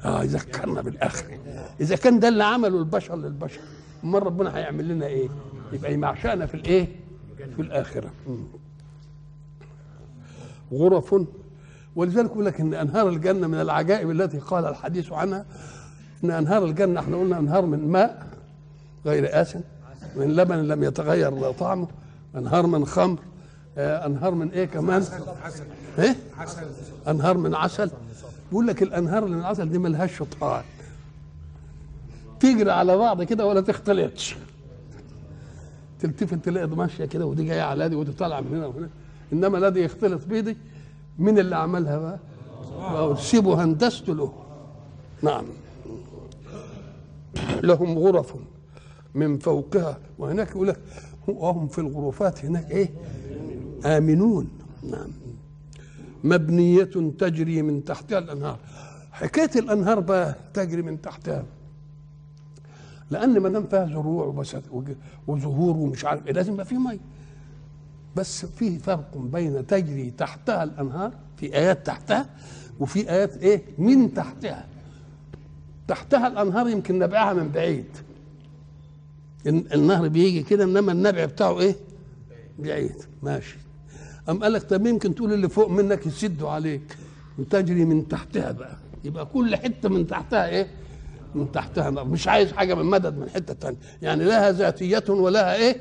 آه 0.05 0.23
يذكرنا 0.23 0.81
بالآخر. 0.83 1.25
إذا 1.81 1.97
كان 1.97 2.21
ده 2.21 2.29
اللي 2.29 2.45
عمله 2.45 2.79
البشر 2.79 3.17
للبشر 3.17 3.61
أمال 4.05 4.23
ربنا 4.27 4.57
هيعمل 4.57 4.89
لنا 4.89 5.07
إيه؟ 5.07 5.29
يبقى 5.73 5.95
يمعشانا 5.95 6.47
في 6.47 6.55
الإيه؟ 6.55 6.87
في 7.57 7.63
الآخرة. 7.63 8.11
غرف. 10.73 11.15
ولذلك 11.97 12.31
يقول 12.31 12.47
لك 12.47 12.61
إن 12.61 12.75
أنهار 12.75 13.09
الجنة 13.09 13.47
من 13.47 13.61
العجائب 13.61 14.11
التي 14.11 14.39
قال 14.39 14.65
الحديث 14.65 15.13
عنها. 15.13 15.45
إن 16.25 16.31
أنهار 16.31 16.65
الجنة 16.65 17.01
إحنا 17.01 17.17
قلنا 17.17 17.39
أنهار 17.39 17.67
من 17.67 17.89
ماء. 17.89 18.30
غير 19.07 19.41
آسن 19.43 19.61
من 20.17 20.37
لبن 20.37 20.57
لم 20.57 20.83
يتغير 20.85 21.53
طعمه 21.53 21.89
أنهار 22.37 22.67
من 22.67 22.87
خمر 22.87 23.19
أنهار 23.79 24.35
من 24.35 24.51
إيه 24.51 24.65
كمان؟ 24.65 25.03
عسل 25.43 25.65
عسل 26.39 26.63
أنهار 27.09 27.37
من 27.37 27.55
عسل. 27.55 27.91
بيقول 28.51 28.67
لك 28.67 28.83
الأنهار 28.83 29.25
اللي 29.25 29.37
من 29.37 29.41
العسل 29.43 29.71
دي 29.71 29.79
ملهاش 29.79 30.17
شطان 30.17 30.63
تجري 32.41 32.71
على 32.71 32.97
بعض 32.97 33.23
كده 33.23 33.47
ولا 33.47 33.61
تختلطش. 33.61 34.37
تلتفت 36.01 36.35
تلاقي 36.45 36.67
ماشية 36.69 37.05
كده 37.05 37.27
ودي 37.27 37.45
جاية 37.45 37.63
على 37.63 37.89
دي 37.89 37.97
ودي 37.97 38.13
طالعة 38.13 38.41
من 38.41 38.57
هنا 38.57 38.67
وهنا. 38.67 38.89
إنما 39.33 39.59
لا 39.59 39.69
دي 39.69 39.81
يختلط 39.85 40.25
بيدي 40.27 40.57
مين 41.19 41.39
اللي 41.39 41.57
عملها 41.57 41.99
بقى؟ 41.99 42.19
بقى 42.93 43.17
سيبوا 43.17 43.55
هندسته 43.65 44.15
له. 44.15 44.33
نعم. 45.23 45.45
لهم 47.63 47.99
غرف. 47.99 48.35
من 49.15 49.39
فوقها 49.39 49.99
وهناك 50.19 50.51
يقول 50.51 50.69
لك 50.69 50.81
وهم 51.29 51.69
في 51.69 51.79
الغرفات 51.79 52.45
هناك 52.45 52.71
إيه؟ 52.71 52.89
آمنون. 53.85 54.49
نعم. 54.91 55.11
مبنية 56.25 56.85
تجري 57.19 57.63
من 57.63 57.85
تحتها 57.85 58.19
الأنهار. 58.19 58.59
حكاية 59.13 59.51
الأنهار 59.57 60.01
بقى 60.01 60.35
تجري 60.55 60.83
من 60.83 61.01
تحتها. 61.01 61.45
لأن 63.11 63.39
ما 63.39 63.49
دام 63.49 63.67
فيها 63.67 63.87
زروع 63.87 64.45
وزهور 65.27 65.77
ومش 65.77 66.05
عارف 66.05 66.27
إيه 66.27 66.33
لازم 66.33 66.53
يبقى 66.53 66.65
فيه 66.67 66.79
مية 66.79 66.99
بس 68.17 68.47
فيه 68.47 68.79
فرق 68.79 69.17
بين 69.17 69.67
تجري 69.67 70.11
تحتها 70.11 70.63
الأنهار 70.65 71.13
في 71.37 71.55
آيات 71.57 71.87
تحتها 71.87 72.27
وفي 72.81 73.11
آيات 73.11 73.37
إيه؟ 73.37 73.63
من 73.79 74.15
تحتها. 74.15 74.67
تحتها 75.89 76.27
الأنهار 76.27 76.69
يمكن 76.69 76.99
نبعها 76.99 77.33
من 77.33 77.49
بعيد. 77.49 77.87
النهر 79.47 80.09
بيجي 80.09 80.43
كده 80.43 80.65
إنما 80.65 80.93
النبع 80.93 81.25
بتاعه 81.25 81.61
إيه؟ 81.61 81.77
بعيد. 82.59 82.95
ماشي. 83.23 83.57
أم 84.29 84.43
قال 84.43 84.53
لك 84.53 84.63
طب 84.63 84.87
يمكن 84.87 85.15
تقول 85.15 85.33
اللي 85.33 85.49
فوق 85.49 85.69
منك 85.69 86.07
يسدوا 86.07 86.51
عليك 86.51 86.97
وتجري 87.39 87.85
من 87.85 88.09
تحتها 88.09 88.53
بقى. 88.53 88.77
يبقى 89.05 89.27
كل 89.27 89.57
حتة 89.57 89.89
من 89.89 90.07
تحتها 90.07 90.49
إيه؟ 90.49 90.67
من 91.35 91.53
تحتها 91.53 91.91
نار 91.91 92.05
مش 92.05 92.29
عايز 92.29 92.53
حاجة 92.53 92.75
من 92.75 92.85
مدد 92.87 93.19
من 93.19 93.31
حتة 93.31 93.55
ثانية 93.55 93.79
يعني 94.03 94.25
لها 94.25 94.53
ذاتية 94.53 95.05
ولها 95.09 95.55
إيه؟ 95.57 95.77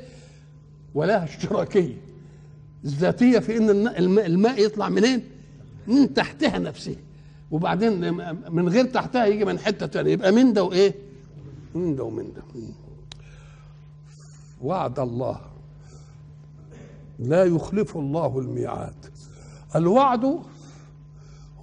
ولها 0.94 1.24
اشتراكية. 1.24 1.96
الذاتية 2.84 3.38
في 3.38 3.56
إن 3.56 3.70
الماء, 4.26 4.60
يطلع 4.64 4.88
منين؟ 4.88 5.22
من 5.86 6.14
تحتها 6.14 6.58
نفسها. 6.58 6.94
وبعدين 7.50 8.14
من 8.52 8.68
غير 8.68 8.84
تحتها 8.84 9.26
يجي 9.26 9.44
من 9.44 9.58
حتة 9.58 9.86
ثانية 9.86 10.12
يبقى 10.12 10.32
من 10.32 10.52
ده 10.52 10.62
وإيه؟ 10.64 10.94
من 11.74 11.96
ده 11.96 12.04
ومن 12.04 12.32
ده. 12.36 12.42
وعد 14.62 14.98
الله. 14.98 15.40
لا 17.18 17.44
يخلف 17.44 17.96
الله 17.96 18.38
الميعاد. 18.38 18.94
الوعد 19.76 20.38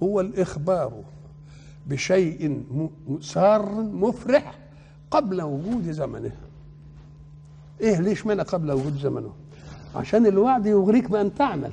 هو 0.02 0.20
الإخبار 0.20 0.92
بشيء 1.86 2.62
سار 3.20 3.72
مفرح 3.82 4.58
قبل 5.10 5.42
وجود 5.42 5.90
زمنه. 5.90 6.32
إيه 7.80 8.00
ليش 8.00 8.26
معنى 8.26 8.42
قبل 8.42 8.72
وجود 8.72 8.98
زمنه؟ 8.98 9.32
عشان 9.96 10.26
الوعد 10.26 10.66
يغريك 10.66 11.10
بأن 11.10 11.34
تعمل. 11.34 11.72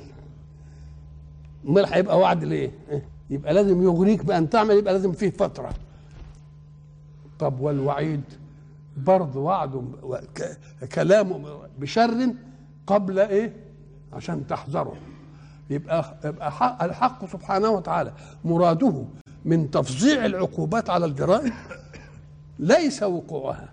امال 1.68 1.94
هيبقى 1.94 2.18
وعد 2.18 2.44
ليه؟ 2.44 2.70
إيه؟ 2.90 3.02
يبقى 3.30 3.54
لازم 3.54 3.82
يغريك 3.82 4.24
بأن 4.24 4.50
تعمل 4.50 4.74
يبقى 4.74 4.92
لازم 4.92 5.12
فيه 5.12 5.30
فترة. 5.30 5.70
طب 7.38 7.60
والوعيد؟ 7.60 8.22
برضه 8.96 9.40
وعد 9.40 9.94
كلام 10.94 11.44
بشر 11.78 12.34
قبل 12.86 13.18
إيه؟ 13.18 13.56
عشان 14.12 14.46
تحذره. 14.46 14.96
يبقى 15.70 16.14
يبقى 16.24 16.52
حق 16.52 16.82
الحق 16.82 17.24
سبحانه 17.32 17.70
وتعالى 17.70 18.12
مراده 18.44 19.04
من 19.44 19.70
تفظيع 19.70 20.24
العقوبات 20.26 20.90
على 20.90 21.06
الجرائم 21.06 21.52
ليس 22.58 23.02
وقوعها 23.02 23.68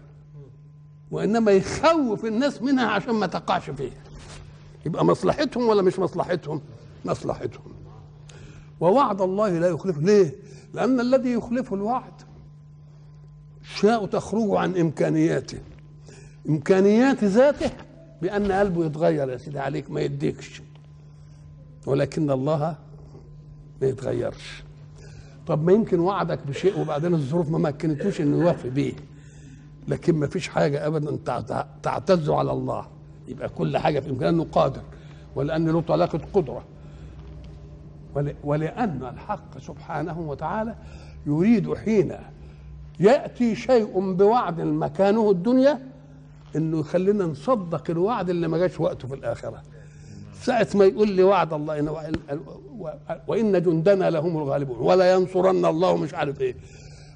وإنما 1.11 1.51
يخوف 1.51 2.25
الناس 2.25 2.61
منها 2.61 2.87
عشان 2.87 3.13
ما 3.13 3.27
تقعش 3.27 3.69
فيها. 3.69 4.03
يبقى 4.85 5.05
مصلحتهم 5.05 5.67
ولا 5.67 5.81
مش 5.81 5.99
مصلحتهم؟ 5.99 6.61
مصلحتهم. 7.05 7.73
ووعد 8.79 9.21
الله 9.21 9.59
لا 9.59 9.67
يخلف 9.67 9.97
ليه؟ 9.97 10.35
لأن 10.73 10.99
الذي 10.99 11.31
يخلف 11.33 11.73
الوعد 11.73 12.13
شاء 13.63 14.05
تخرج 14.05 14.55
عن 14.55 14.77
إمكانياته. 14.77 15.59
إمكانيات 16.49 17.23
ذاته 17.23 17.71
بأن 18.21 18.51
قلبه 18.51 18.85
يتغير 18.85 19.29
يا 19.29 19.37
سيدي 19.37 19.59
عليك 19.59 19.91
ما 19.91 20.01
يديكش. 20.01 20.61
ولكن 21.85 22.31
الله 22.31 22.75
ما 23.81 23.87
يتغيرش. 23.87 24.63
طب 25.47 25.63
ما 25.63 25.71
يمكن 25.71 25.99
وعدك 25.99 26.47
بشيء 26.47 26.79
وبعدين 26.79 27.13
الظروف 27.13 27.49
ما 27.49 27.57
مكنتوش 27.57 28.21
إنه 28.21 28.37
يوافق 28.37 28.69
بيه. 28.69 28.93
لكن 29.87 30.15
ما 30.15 30.27
فيش 30.27 30.47
حاجة 30.47 30.87
ابدا 30.87 31.19
تعتز 31.83 32.29
على 32.29 32.51
الله. 32.51 32.87
يبقى 33.27 33.49
كل 33.49 33.77
حاجة 33.77 33.99
في 33.99 34.09
امكانه 34.09 34.43
قادر. 34.43 34.81
ولأن 35.35 35.69
له 35.69 35.81
طلاقة 35.81 36.19
قدرة. 36.33 36.63
ولأن 38.43 39.03
الحق 39.13 39.57
سبحانه 39.59 40.19
وتعالى 40.19 40.75
يريد 41.25 41.73
حين 41.73 42.15
يأتي 42.99 43.55
شيء 43.55 44.13
بوعد 44.13 44.61
مكانه 44.61 45.31
الدنيا 45.31 45.79
إنه 46.55 46.79
يخلينا 46.79 47.25
نصدق 47.25 47.83
الوعد 47.89 48.29
اللي 48.29 48.47
ما 48.47 48.57
جاش 48.57 48.79
وقته 48.79 49.07
في 49.07 49.13
الآخرة. 49.13 49.61
ساعة 50.41 50.67
ما 50.75 50.85
يقول 50.85 51.11
لي 51.11 51.23
وعد 51.23 51.53
الله 51.53 51.79
إن 51.79 51.89
وإن 53.27 53.61
جندنا 53.61 54.09
لهم 54.09 54.37
الغالبون. 54.37 54.77
ولا 54.79 55.13
ينصرن 55.13 55.65
الله 55.65 55.97
مش 55.97 56.13
عارف 56.13 56.41
إيه. 56.41 56.55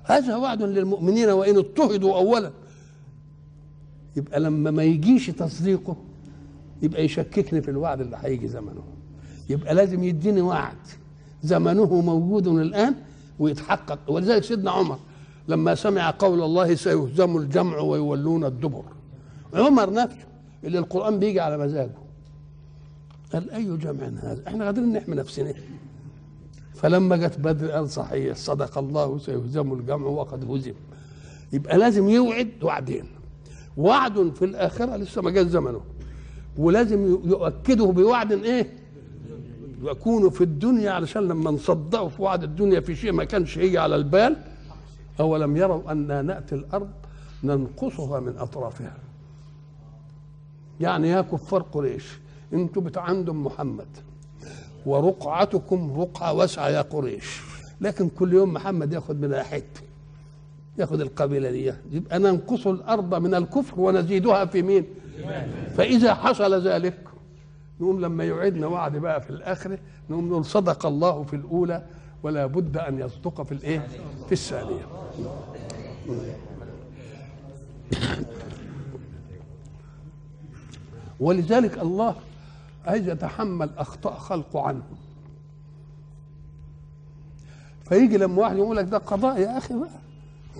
هذا 0.03 0.36
وعد 0.36 0.63
للمؤمنين 0.63 1.29
وإن 1.29 1.57
اضطهدوا 1.57 2.15
أولا. 2.15 2.51
يبقى 4.15 4.39
لما 4.39 4.72
ما 4.72 4.84
يجيش 4.84 5.27
تصديقه 5.27 5.96
يبقى 6.81 7.05
يشككني 7.05 7.62
في 7.62 7.72
الوعد 7.72 8.01
اللي 8.01 8.17
هيجي 8.22 8.48
زمنه. 8.48 8.84
يبقى 9.50 9.75
لازم 9.75 10.03
يديني 10.03 10.41
وعد. 10.41 10.77
زمنه 11.43 12.01
موجود 12.01 12.48
الآن 12.48 12.96
ويتحقق. 13.39 14.00
ولذلك 14.07 14.43
سيدنا 14.43 14.72
عمر 14.72 15.00
لما 15.48 15.75
سمع 15.75 16.13
قول 16.20 16.44
الله 16.44 16.75
سيهزم 16.75 17.38
الجمع 17.38 17.77
ويولون 17.77 18.46
الدبر. 18.46 18.84
عمر 19.54 19.94
نفسه 19.94 20.18
اللي 20.63 20.80
القرآن 20.80 21.20
بيجي 21.20 21.39
على 21.39 21.58
مزاجه. 21.58 21.96
قال 23.34 23.51
أي 23.51 23.77
جمع 23.77 24.06
هذا؟ 24.24 24.42
إحنا 24.48 24.66
قادرين 24.66 24.94
نحمي 24.94 25.16
نفسنا. 25.16 25.54
فلما 26.75 27.18
جت 27.18 27.39
بدر 27.39 27.72
قال 27.72 27.89
صحيح 27.89 28.36
صدق 28.36 28.77
الله 28.77 29.18
سيهزم 29.18 29.74
الجمع 29.74 30.08
وقد 30.08 30.51
هزم. 30.51 30.74
يبقى 31.54 31.77
لازم 31.77 32.10
يوعد 32.10 32.50
وعدين. 32.63 33.06
وعد 33.77 34.32
في 34.36 34.46
الآخرة 34.46 34.96
لسه 34.96 35.22
ما 35.22 35.32
جاش 35.32 35.48
زمنه. 35.48 35.82
ولازم 36.58 37.06
يؤكده 37.08 37.86
بوعد 37.86 38.32
إيه؟ 38.32 38.74
يكون 39.84 40.30
في 40.30 40.44
الدنيا 40.44 40.92
علشان 40.92 41.27
لما 41.27 41.51
نصدقه 41.51 42.08
في 42.08 42.22
وعد 42.22 42.44
الدنيا 42.44 42.80
في 42.80 42.96
شيء 42.96 43.12
ما 43.12 43.24
كانش 43.24 43.58
هي 43.58 43.77
على 43.77 43.96
البال 43.96 44.38
أولم 45.19 45.57
يروا 45.57 45.91
أنا 45.91 46.21
نأتي 46.21 46.55
الأرض 46.55 46.89
ننقصها 47.43 48.19
من 48.19 48.38
أطرافها؟ 48.38 48.93
يعني 50.79 51.09
يا 51.09 51.21
كفار 51.21 51.62
قريش 51.62 52.19
أنتوا 52.53 52.81
بتعندم 52.81 53.43
محمد 53.45 53.88
ورقعتكم 54.86 56.00
رقعة 56.01 56.33
واسعة 56.33 56.69
يا 56.69 56.81
قريش 56.81 57.41
لكن 57.81 58.09
كل 58.09 58.33
يوم 58.33 58.53
محمد 58.53 58.93
يأخذ 58.93 59.15
منها 59.15 59.43
حتة 59.43 59.81
يأخذ 60.77 61.00
القبيلة 61.01 61.51
دي. 61.51 61.74
يبقى 61.91 62.19
ننقص 62.19 62.67
الأرض 62.67 63.15
من 63.15 63.36
الكفر 63.36 63.79
ونزيدها 63.81 64.45
في 64.45 64.62
مين؟ 64.62 64.86
فإذا 65.75 66.13
حصل 66.13 66.67
ذلك 66.67 66.97
نقوم 67.79 68.01
لما 68.01 68.24
يعيدنا 68.24 68.67
وعد 68.67 68.97
بقى 68.97 69.21
في 69.21 69.29
الآخرة 69.29 69.79
نقوم 70.09 70.29
نقول 70.29 70.45
صدق 70.45 70.86
الله 70.86 71.24
في 71.24 71.36
الأولى 71.36 71.83
ولا 72.24 72.45
بد 72.45 72.77
أن 72.77 73.00
يصدق 73.00 73.41
في 73.41 73.51
الإيه؟ 73.51 73.88
في 74.25 74.31
الثانية. 74.31 74.86
ولذلك 81.19 81.77
الله 81.77 82.15
عايز 82.86 83.09
يتحمل 83.09 83.69
أخطاء 83.77 84.13
خلقه 84.13 84.62
عنه. 84.62 84.83
فيجي 87.89 88.17
لما 88.17 88.41
واحد 88.41 88.57
يقول 88.57 88.77
لك 88.77 88.86
ده 88.86 88.97
قضاء 88.97 89.39
يا 89.39 89.57
أخي 89.57 89.74
بقى. 89.74 89.89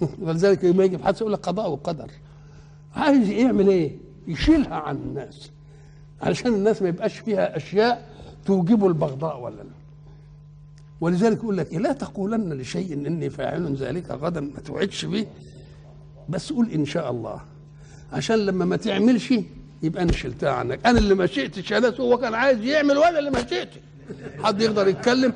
ولذلك 0.22 0.66
لما 0.66 0.84
يجي 0.84 0.98
في 0.98 1.04
حادثه 1.04 1.20
يقول 1.20 1.34
لك 1.34 1.40
قضاء 1.40 1.70
وقدر. 1.70 2.12
عايز 2.96 3.30
يعمل 3.30 3.68
إيه؟ 3.68 3.98
يشيلها 4.28 4.76
عن 4.76 4.96
الناس. 4.96 5.52
علشان 6.22 6.54
الناس 6.54 6.82
ما 6.82 6.90
يبقاش 6.90 7.18
فيها 7.18 7.58
أشياء 7.58 8.10
توجب 8.46 8.88
البغضاء 8.88 9.40
ولا 9.40 9.56
لا. 9.56 9.87
ولذلك 11.02 11.38
يقول 11.38 11.58
لك 11.58 11.72
إيه 11.72 11.78
لا 11.78 11.92
تقولن 11.94 12.54
لشيء 12.54 12.94
إني 12.94 13.30
فاعل 13.30 13.76
ذلك 13.76 14.12
غدا 14.12 14.42
ما 14.42 14.60
توعدش 14.66 15.06
به. 15.06 15.28
بس 16.30 16.54
قول 16.54 16.70
إن 16.72 16.86
شاء 16.86 17.12
الله. 17.12 17.42
عشان 18.14 18.36
لما 18.46 18.66
ما 18.66 18.76
تعملش 18.76 19.34
يبقى 19.84 20.04
أنا 20.04 20.12
شلتها 20.12 20.52
عنك. 20.52 20.86
أنا 20.86 21.00
اللي 21.00 21.16
ما 21.16 21.26
شئتش 21.26 21.74
أنا 21.74 21.94
هو 22.00 22.18
كان 22.18 22.34
عايز 22.34 22.62
يعمل 22.62 22.98
وأنا 22.98 23.20
اللي 23.20 23.32
ما 23.32 23.40
شئتش. 23.40 23.74
حد 24.44 24.62
يقدر 24.62 24.88
يتكلم؟ 24.88 25.34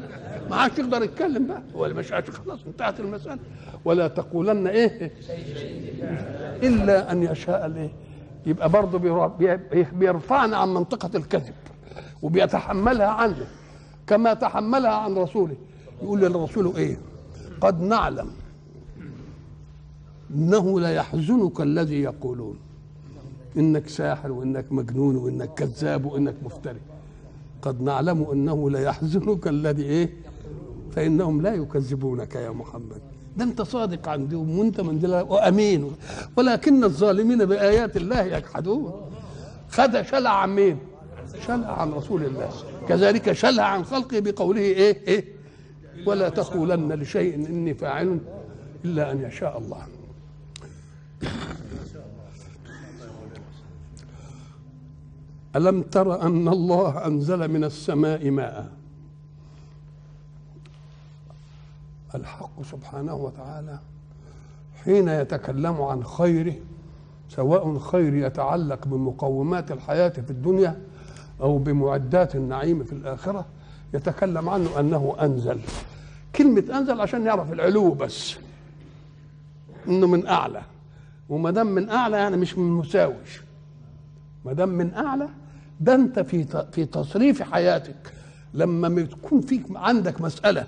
ما 0.50 0.56
عادش 0.56 0.80
يقدر 0.80 1.04
يتكلم 1.04 1.48
بقى. 1.48 1.62
هو 1.76 1.86
اللي 1.86 1.96
مش 1.98 2.12
خلاص 2.12 2.60
انتهت 2.68 3.00
المسألة. 3.00 3.40
ولا 3.86 4.08
تقولن 4.08 4.68
إيه؟ 4.68 5.12
إلا 6.64 7.12
أن 7.12 7.24
يشاء 7.24 7.66
الايه 7.66 7.92
يبقى 8.46 8.70
برضه 8.70 8.98
بيرفعنا 9.94 10.58
عن 10.58 10.74
منطقة 10.74 11.18
الكذب 11.18 11.54
وبيتحملها 12.22 13.08
عنه. 13.08 13.48
كما 14.12 14.34
تحملها 14.34 14.92
عن 14.92 15.16
رسوله. 15.16 15.56
يقول 16.02 16.20
للرسول 16.20 16.76
إيه؟ 16.76 16.98
قد 17.62 17.82
نعلم 17.82 18.30
إنه 20.36 20.80
لا 20.80 20.90
يحزنك 20.90 21.62
الذي 21.62 22.02
يقولون. 22.02 22.58
إنك 23.58 23.90
ساحر 23.90 24.32
وإنك 24.32 24.72
مجنون 24.72 25.16
وإنك 25.16 25.54
كذاب 25.54 26.06
وإنك 26.06 26.36
مفتري. 26.44 26.80
قد 27.62 27.82
نعلم 27.82 28.28
إنه 28.32 28.70
ليحزنك 28.70 29.48
الذي 29.48 29.84
إيه؟ 29.84 30.14
فإنهم 30.92 31.42
لا 31.42 31.54
يكذبونك 31.54 32.36
يا 32.36 32.50
محمد. 32.50 33.02
ده 33.38 33.44
أنت 33.44 33.62
صادق 33.62 34.10
عندهم 34.10 34.60
وأنت 34.60 34.82
من 34.82 35.06
وأمين. 35.30 35.92
ولكن 36.38 36.84
الظالمين 36.84 37.46
بآيات 37.46 37.98
الله 37.98 38.22
يجحدون. 38.22 38.92
خد 39.70 40.02
شلع 40.02 40.30
عن 40.30 40.56
مين 40.56 40.78
شلها 41.48 41.72
عن 41.72 41.92
رسول 41.92 42.24
الله. 42.24 42.50
كذلك 42.90 43.32
شلها 43.32 43.64
عن 43.66 43.84
خلقه 43.86 44.20
بقوله 44.20 44.62
إيه 44.62 45.08
إيه 45.08 45.26
ولا 46.06 46.30
تقولن 46.30 46.94
لشيء 46.94 47.36
إني 47.36 47.74
فاعل 47.74 48.20
إلا 48.86 49.12
أن 49.12 49.22
يشاء 49.22 49.58
الله. 49.58 49.88
ألم 55.56 55.82
تر 55.82 56.22
أن 56.22 56.48
الله 56.48 57.06
أنزل 57.06 57.48
من 57.48 57.64
السماء 57.64 58.30
ماء؟ 58.30 58.72
الحق 62.16 62.62
سبحانه 62.72 63.16
وتعالى 63.16 63.80
حين 64.84 65.08
يتكلم 65.08 65.82
عن 65.82 66.04
خيره 66.04 66.54
سواء 67.30 67.78
خير 67.78 68.14
يتعلق 68.16 68.88
بمقومات 68.88 69.72
الحياة 69.72 70.10
في 70.10 70.30
الدنيا 70.32 70.82
أو 71.42 71.58
بمعدات 71.58 72.36
النعيم 72.36 72.84
في 72.84 72.94
الآخرة 72.94 73.46
يتكلم 73.94 74.50
عنه 74.50 74.80
أنه 74.80 75.16
أنزل. 75.22 75.60
كلمة 76.36 76.64
أنزل 76.78 77.02
عشان 77.02 77.26
يعرف 77.26 77.54
العلو 77.54 77.92
بس 77.92 78.36
إنه 79.88 80.08
من 80.08 80.28
أعلى. 80.28 80.62
وما 81.30 81.52
دام 81.52 81.68
من 81.68 81.90
أعلى 81.90 82.18
يعني 82.18 82.38
مش 82.38 82.58
من 82.58 82.72
مساوش 82.72 83.42
ما 84.46 84.54
دام 84.54 84.70
من 84.70 84.94
أعلى 84.94 85.30
ده 85.80 85.96
أنت 85.96 86.20
في 86.20 86.66
في 86.72 86.86
تصريف 86.86 87.42
حياتك. 87.42 88.14
لما 88.54 89.02
تكون 89.02 89.42
فيك 89.42 89.64
عندك 89.76 90.22
مسألة 90.22 90.68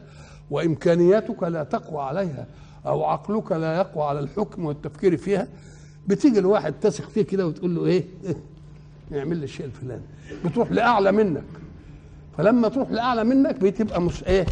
وإمكانياتك 0.51 1.43
لا 1.43 1.63
تقوى 1.63 2.03
عليها 2.03 2.47
أو 2.85 3.05
عقلك 3.05 3.51
لا 3.51 3.75
يقوى 3.77 4.03
على 4.03 4.19
الحكم 4.19 4.65
والتفكير 4.65 5.17
فيها 5.17 5.47
بتيجي 6.07 6.39
الواحد 6.39 6.73
تثق 6.81 7.09
فيه 7.09 7.21
كده 7.21 7.47
وتقول 7.47 7.75
له 7.75 7.85
إيه؟ 7.85 8.05
اعمل 9.13 9.37
لي 9.37 9.43
الشيء 9.43 9.65
الفلاني. 9.65 10.03
بتروح 10.45 10.71
لأعلى 10.71 11.11
منك. 11.11 11.43
فلما 12.37 12.67
تروح 12.67 12.91
لأعلى 12.91 13.23
منك 13.23 13.55
بتبقى 13.55 14.01
مش 14.01 14.23
إيه 14.23 14.45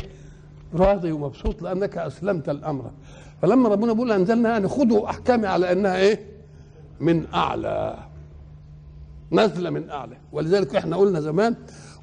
راضي 0.75 1.11
ومبسوط 1.11 1.61
لأنك 1.61 1.97
أسلمت 1.97 2.49
الأمر. 2.49 2.91
فلما 3.41 3.69
ربنا 3.69 3.93
بيقول 3.93 4.11
أنزلنا 4.11 4.49
يعني 4.49 4.67
خذوا 4.67 5.09
أحكامي 5.09 5.47
على 5.47 5.71
إنها 5.71 5.97
إيه؟ 5.97 6.19
من 6.99 7.25
أعلى. 7.33 7.97
نزله 9.31 9.69
من 9.69 9.89
أعلى. 9.89 10.17
ولذلك 10.31 10.75
إحنا 10.75 10.95
قلنا 10.95 11.19
زمان 11.21 11.55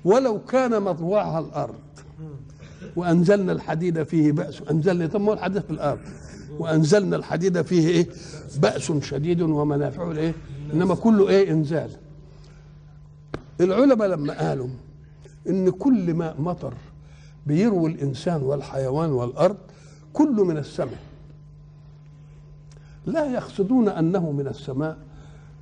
ولو 0.05 0.45
كان 0.45 0.83
مطوعها 0.83 1.39
الأرض 1.39 1.75
وأنزلنا 2.97 3.53
الحديد 3.53 4.03
فيه 4.03 4.33
بأس. 4.33 4.63
انزلنا 4.71 5.07
طب 5.07 5.21
ما 5.21 5.29
هو 5.29 5.33
الحديد 5.33 5.63
في 5.63 5.71
الأرض؟ 5.71 5.99
وأنزلنا 6.59 7.17
الحديد 7.17 7.63
فيه 7.63 7.89
إيه؟ 7.89 8.09
بأس 8.63 8.93
شديد 9.03 9.43
ومنافع 9.43 10.13
إيه؟ 10.13 10.35
إنما 10.73 10.95
كله 10.95 11.29
إيه؟ 11.29 11.51
إنزال. 11.51 11.91
العلماء 13.61 14.09
لما 14.09 14.33
قالوا 14.49 14.69
إن 15.49 15.71
كل 15.71 16.15
ماء 16.15 16.41
مطر 16.41 16.75
بيروي 17.47 17.91
الإنسان 17.91 18.43
والحيوان 18.43 19.11
والأرض 19.11 19.57
كله 20.13 20.45
من 20.45 20.57
السماء 20.59 20.99
لا 23.07 23.25
يقصدون 23.33 23.89
أنه 23.89 24.33
من 24.33 24.47
السماء 24.49 24.97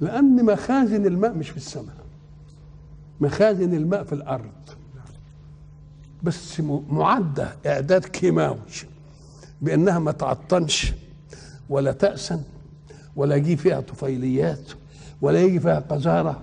لأن 0.00 0.44
مخازن 0.44 1.06
الماء 1.06 1.34
مش 1.34 1.50
في 1.50 1.56
السماء 1.56 1.96
مخازن 3.20 3.74
الماء 3.74 4.04
في 4.04 4.12
الأرض. 4.12 4.50
بس 6.22 6.60
معدة 6.90 7.52
إعداد 7.66 8.04
كيماوي 8.04 8.58
بأنها 9.62 9.98
ما 9.98 10.12
تعطنش 10.12 10.92
ولا 11.68 11.92
تأسن 11.92 12.42
ولا 13.16 13.36
يجي 13.36 13.56
فيها 13.56 13.80
طفيليات 13.80 14.70
ولا 15.22 15.40
يجي 15.42 15.60
فيها 15.60 15.78
قذارة. 15.78 16.40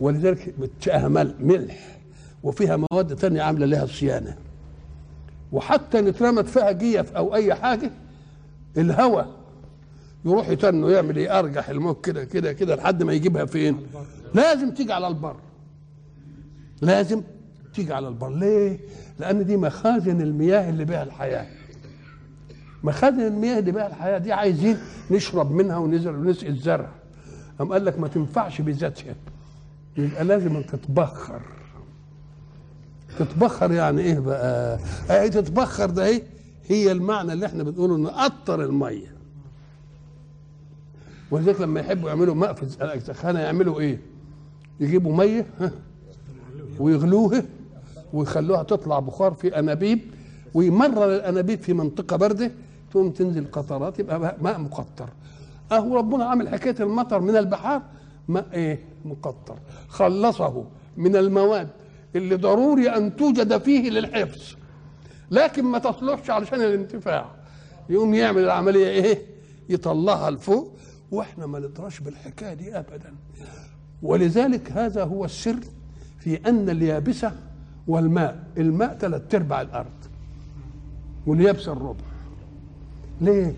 ولذلك 0.00 0.54
بتشقها 0.58 1.08
ملح 1.40 1.98
وفيها 2.42 2.76
مواد 2.76 3.16
تانية 3.16 3.42
عاملة 3.42 3.66
لها 3.66 3.86
صيانة. 3.86 4.36
وحتى 5.52 5.98
إن 5.98 6.06
اترمت 6.06 6.48
فيها 6.48 6.72
جيف 6.72 7.12
أو 7.12 7.34
أي 7.34 7.54
حاجة 7.54 7.90
الهواء 8.76 9.28
يروح 10.24 10.48
يتنه 10.48 10.90
يعمل 10.90 11.16
إيه؟ 11.16 11.38
أرجح 11.38 11.68
الموت 11.68 12.04
كده 12.04 12.24
كده 12.24 12.52
كده 12.52 12.76
لحد 12.76 13.02
ما 13.02 13.12
يجيبها 13.12 13.44
فين؟ 13.44 13.80
لازم 14.34 14.70
تيجي 14.70 14.92
على 14.92 15.08
البر. 15.08 15.36
لازم 16.80 17.22
تيجي 17.74 17.92
على 17.92 18.08
البر. 18.08 18.28
ليه؟ 18.30 18.78
لأن 19.18 19.44
دي 19.46 19.56
مخازن 19.56 20.20
المياه 20.20 20.70
اللي 20.70 20.84
بها 20.84 21.02
الحياة. 21.02 21.46
مخازن 22.82 23.20
المياه 23.20 23.58
اللي 23.58 23.72
بها 23.72 23.86
الحياة 23.86 24.18
دي 24.18 24.32
عايزين 24.32 24.78
نشرب 25.10 25.50
منها 25.50 25.76
ونزرع 25.76 26.16
ونسقي 26.16 26.48
الزرع. 26.48 26.88
قام 27.58 27.72
قال 27.72 27.84
لك 27.84 27.98
ما 27.98 28.08
تنفعش 28.08 28.60
بذاتها. 28.60 29.14
يبقى 29.98 30.24
لازم 30.24 30.62
تتبخر. 30.62 31.40
تتبخر 33.18 33.72
يعني 33.72 34.00
إيه 34.02 34.18
بقى؟ 34.18 34.78
إيه 35.10 35.28
تتبخر 35.28 35.90
ده 35.90 36.06
إيه؟ 36.06 36.22
هي 36.66 36.92
المعنى 36.92 37.32
اللي 37.32 37.46
إحنا 37.46 37.62
بنقوله 37.62 37.96
نقطر 37.96 38.64
المية. 38.64 39.12
ولذلك 41.30 41.60
لما 41.60 41.80
يحبوا 41.80 42.08
يعملوا 42.08 42.34
ماء 42.34 42.52
في 42.52 42.62
السخانه 42.94 43.40
يعملوا 43.40 43.80
إيه؟ 43.80 43.98
يجيبوا 44.80 45.16
مية 45.16 45.46
ها 45.60 45.70
ويغلوها 46.78 47.42
ويخلوها 48.12 48.62
تطلع 48.62 48.98
بخار 48.98 49.32
في 49.34 49.58
أنابيب 49.58 49.98
ويمرر 50.54 51.14
الأنابيب 51.16 51.60
في 51.60 51.72
منطقة 51.72 52.16
بارده 52.16 52.50
تقوم 52.90 53.10
تنزل 53.10 53.46
قطرات 53.52 53.98
يبقى 53.98 54.36
ماء 54.42 54.58
مقطر. 54.60 55.08
أهو 55.72 55.96
ربنا 55.96 56.24
عامل 56.24 56.48
حكاية 56.48 56.76
المطر 56.80 57.20
من 57.20 57.36
البحار 57.36 57.82
ماء 58.28 58.46
إيه؟ 58.52 58.78
مقطر. 59.04 59.58
خلصه 59.88 60.64
من 60.96 61.16
المواد 61.16 61.68
اللي 62.16 62.34
ضروري 62.34 62.88
أن 62.88 63.16
توجد 63.16 63.58
فيه 63.62 63.90
للحفظ. 63.90 64.56
لكن 65.30 65.64
ما 65.64 65.78
تصلحش 65.78 66.30
علشان 66.30 66.60
الانتفاع. 66.60 67.30
يقوم 67.88 68.14
يعمل 68.14 68.44
العملية 68.44 68.88
إيه؟ 68.88 69.22
يطلعها 69.68 70.30
لفوق. 70.30 70.72
وإحنا 71.10 71.46
ما 71.46 71.58
ندراش 71.58 72.00
بالحكاية 72.00 72.54
دي 72.54 72.78
ابدا. 72.78 73.14
ولذلك 74.02 74.72
هذا 74.72 75.04
هو 75.04 75.24
السر 75.24 75.58
في 76.18 76.48
أن 76.48 76.70
اليابسة 76.70 77.32
والماء 77.88 78.44
الماء 78.58 78.96
ثلاث 78.98 79.34
أرباع 79.34 79.60
الأرض. 79.60 79.86
واليابسه 81.26 81.72
الربع. 81.72 82.04
ليه؟ 83.20 83.54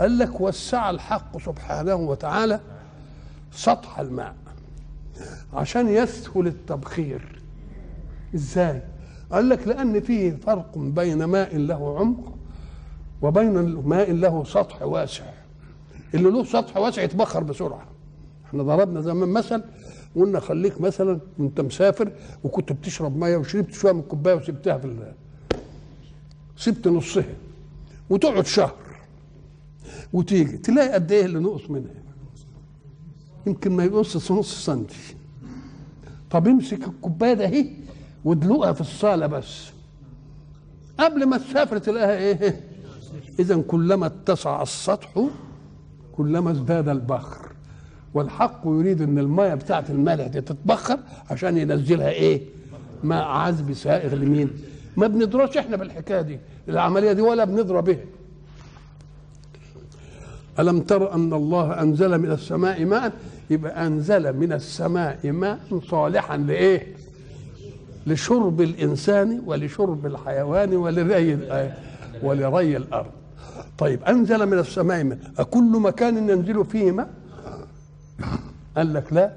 قال 0.00 0.18
لك 0.18 0.40
وسع 0.40 0.90
الحق 0.90 1.38
سبحانه 1.38 1.94
وتعالى 1.94 2.60
سطح 3.52 3.98
الماء 4.00 4.34
عشان 5.52 5.88
يسهل 5.88 6.46
التبخير. 6.46 7.42
إزاي؟ 8.34 8.82
قال 9.32 9.48
لك 9.48 9.68
لأن 9.68 10.00
فيه 10.00 10.36
فرق 10.46 10.78
بين 10.78 11.24
ماء 11.24 11.56
له 11.56 11.98
عمق 11.98 12.34
وبين 13.22 13.58
ماء 13.74 14.12
له 14.12 14.44
سطح 14.44 14.82
واسع. 14.82 15.24
اللي 16.14 16.30
له 16.30 16.44
سطح 16.44 16.76
واسع 16.76 17.02
يتبخر 17.02 17.42
بسرعة. 17.42 17.86
إحنا 18.46 18.62
ضربنا 18.62 19.00
زمان 19.00 19.28
مثل 19.28 19.62
قلنا 20.16 20.40
خليك 20.40 20.80
مثلا 20.80 21.20
وأنت 21.38 21.60
مسافر 21.60 22.12
وكنت 22.44 22.72
بتشرب 22.72 23.16
مية 23.16 23.36
وشربت 23.36 23.72
شوية 23.72 23.92
من 23.92 24.00
الكوبايه 24.00 24.34
وسبتها 24.34 24.78
في 24.78 24.84
ال... 24.84 25.12
سبت 26.56 26.88
نصها. 26.88 27.24
وتقعد 28.10 28.46
شهر 28.46 28.74
وتيجي 30.12 30.56
تلاقي 30.56 30.92
قد 30.92 31.12
إيه 31.12 31.24
اللي 31.24 31.38
نقص 31.38 31.70
منها. 31.70 32.07
يمكن 33.48 33.72
ما 33.76 33.84
يقص 33.84 34.30
نص 34.32 34.64
سنتي. 34.66 35.16
طب 36.30 36.48
امسك 36.48 36.88
الكوباية 36.88 37.32
ده 37.34 37.44
اهي 37.44 37.66
وادلقها 38.24 38.72
في 38.72 38.80
الصالة 38.80 39.26
بس. 39.26 39.70
قبل 40.98 41.26
ما 41.26 41.38
تسافر 41.38 41.78
تلاقيها 41.78 42.16
إيه؟ 42.16 42.60
إذا 43.38 43.62
كلما 43.62 44.06
اتسع 44.06 44.62
السطح 44.62 45.26
كلما 46.12 46.50
ازداد 46.50 46.88
البخر. 46.88 47.52
والحق 48.14 48.62
يريد 48.66 49.02
إن 49.02 49.18
الميه 49.18 49.54
بتاعت 49.54 49.90
المالح 49.90 50.26
دي 50.26 50.40
تتبخر 50.40 50.98
عشان 51.30 51.56
ينزلها 51.58 52.10
إيه؟ 52.10 52.42
ماء 53.04 53.24
عذب 53.24 53.72
سائغ 53.72 54.14
لمين؟ 54.14 54.50
ما 54.96 55.06
بندرسش 55.06 55.56
إحنا 55.56 55.76
بالحكاية 55.76 56.20
دي. 56.20 56.38
العملية 56.68 57.12
دي 57.12 57.22
ولا 57.22 57.44
بندرى 57.44 57.82
بها 57.82 57.98
ألم 60.58 60.80
تر 60.80 61.14
أن 61.14 61.32
الله 61.32 61.82
أنزل 61.82 62.18
من 62.18 62.30
السماء 62.30 62.84
ماء؟ 62.84 63.12
يبقى 63.50 63.86
أنزل 63.86 64.32
من 64.36 64.52
السماء 64.52 65.30
ماء 65.30 65.58
صالحا 65.90 66.36
لإيه؟ 66.36 66.94
لشرب 68.06 68.60
الإنسان 68.60 69.42
ولشرب 69.46 70.06
الحيوان 70.06 70.76
ولري 70.76 71.38
ولري 72.22 72.76
الأرض. 72.76 73.10
طيب 73.78 74.04
أنزل 74.04 74.46
من 74.46 74.58
السماء 74.58 75.04
ماء. 75.04 75.18
أكل 75.38 75.70
مكان 75.80 76.28
ينزل 76.28 76.64
فيه 76.64 76.92
ماء؟ 76.92 77.08
قال 78.76 78.94
لك 78.94 79.12
لا. 79.12 79.32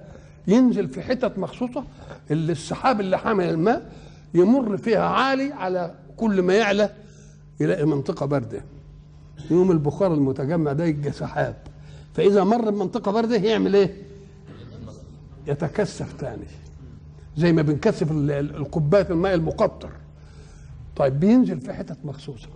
ينزل 0.47 0.87
في 0.87 1.01
حتت 1.01 1.37
مخصوصة 1.37 1.83
اللي 2.31 2.51
السحاب 2.51 2.99
اللي 2.99 3.17
حامل 3.17 3.49
الماء 3.49 3.91
يمر 4.33 4.77
فيها 4.77 5.05
عالي 5.05 5.53
على 5.53 5.91
كل 6.17 6.41
ما 6.41 6.53
يعلى 6.53 6.89
يلاقي 7.59 7.85
منطقة 7.85 8.25
باردة. 8.25 8.61
يوم 9.51 9.71
البخار 9.71 10.13
المتجمع 10.13 10.73
ده 10.73 10.85
يبقى 10.85 11.11
سحاب. 11.11 11.55
فإذا 12.13 12.43
مر 12.43 12.69
بمنطقة 12.69 13.11
باردة 13.11 13.35
يعمل 13.35 13.75
إيه؟ 13.75 13.95
يتكثف 15.47 16.13
تاني. 16.13 16.45
زي 17.37 17.53
ما 17.53 17.61
بنكثف 17.61 18.11
ال- 18.11 18.31
ال- 18.31 18.55
الكوبايات 18.55 19.11
الماء 19.11 19.33
المقطر. 19.33 19.89
طيب 20.95 21.19
بينزل 21.19 21.61
في 21.61 21.73
حتت 21.73 21.97
مخصوصة. 22.03 22.47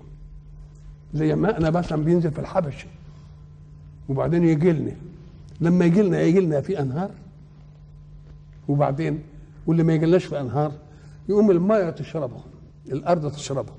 زي 1.13 1.35
ماءنا 1.35 1.69
مثلا 1.69 2.03
بينزل 2.03 2.31
في 2.31 2.39
الحبشة. 2.39 2.87
وبعدين 4.09 4.43
يجي 4.43 4.71
لنا. 4.71 4.91
لما 5.61 5.85
يجي 5.85 6.01
لنا 6.01 6.21
يجي 6.21 6.39
لنا 6.39 6.61
في 6.61 6.79
أنهار. 6.79 7.11
وبعدين 8.67 9.19
واللي 9.67 9.83
ما 9.83 9.93
يجيلناش 9.93 10.25
في 10.25 10.39
أنهار 10.41 10.71
يقوم 11.29 11.51
الماء 11.51 11.91
تشربه. 11.91 12.37
الأرض 12.91 13.31
تشربه. 13.31 13.73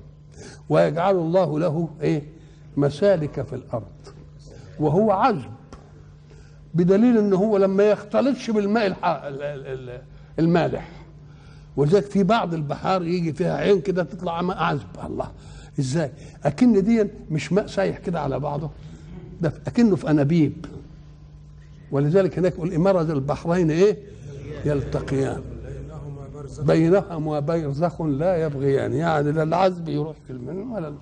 ويجعل 0.69 1.15
الله 1.15 1.59
له 1.59 1.89
إيه؟ 2.01 2.23
مسالك 2.77 3.41
في 3.41 3.53
الأرض 3.55 3.87
وهو 4.79 5.11
عذب 5.11 5.51
بدليل 6.73 7.17
ان 7.17 7.33
هو 7.33 7.57
لما 7.57 7.83
يختلطش 7.83 8.49
بالماء 8.49 8.87
الح... 8.87 9.05
ال- 9.05 9.41
ال- 9.43 9.67
ال- 9.89 10.01
المالح 10.39 10.89
ولذلك 11.77 12.05
في 12.05 12.23
بعض 12.23 12.53
البحار 12.53 13.03
يجي 13.03 13.33
فيها 13.33 13.57
عين 13.57 13.81
كده 13.81 14.03
تطلع 14.03 14.41
ماء 14.41 14.57
عذب. 14.57 14.87
الله 15.05 15.31
إزاي؟ 15.79 16.11
أكن 16.45 16.83
دي 16.83 17.07
مش 17.31 17.53
ماء 17.53 17.67
سايح 17.67 17.97
كده 17.97 18.19
على 18.21 18.39
بعضه؟ 18.39 18.69
ده 19.41 19.53
أكنه 19.67 19.95
في 19.95 20.09
أنابيب. 20.09 20.65
ولذلك 21.91 22.37
هناك 22.39 22.53
يقول 22.53 22.79
مرج 22.79 23.09
البحرين 23.09 23.71
إيه؟ 23.71 23.97
يلتقيان. 24.65 25.41
بينهما 26.59 27.39
برزخ 27.39 28.01
لا 28.01 28.35
يبغيان 28.45 28.93
يعني 28.93 29.31
لا 29.31 29.43
العذب 29.43 29.89
يروح 29.89 30.17
في 30.27 30.33
المن 30.33 30.71
ولا 30.71 30.93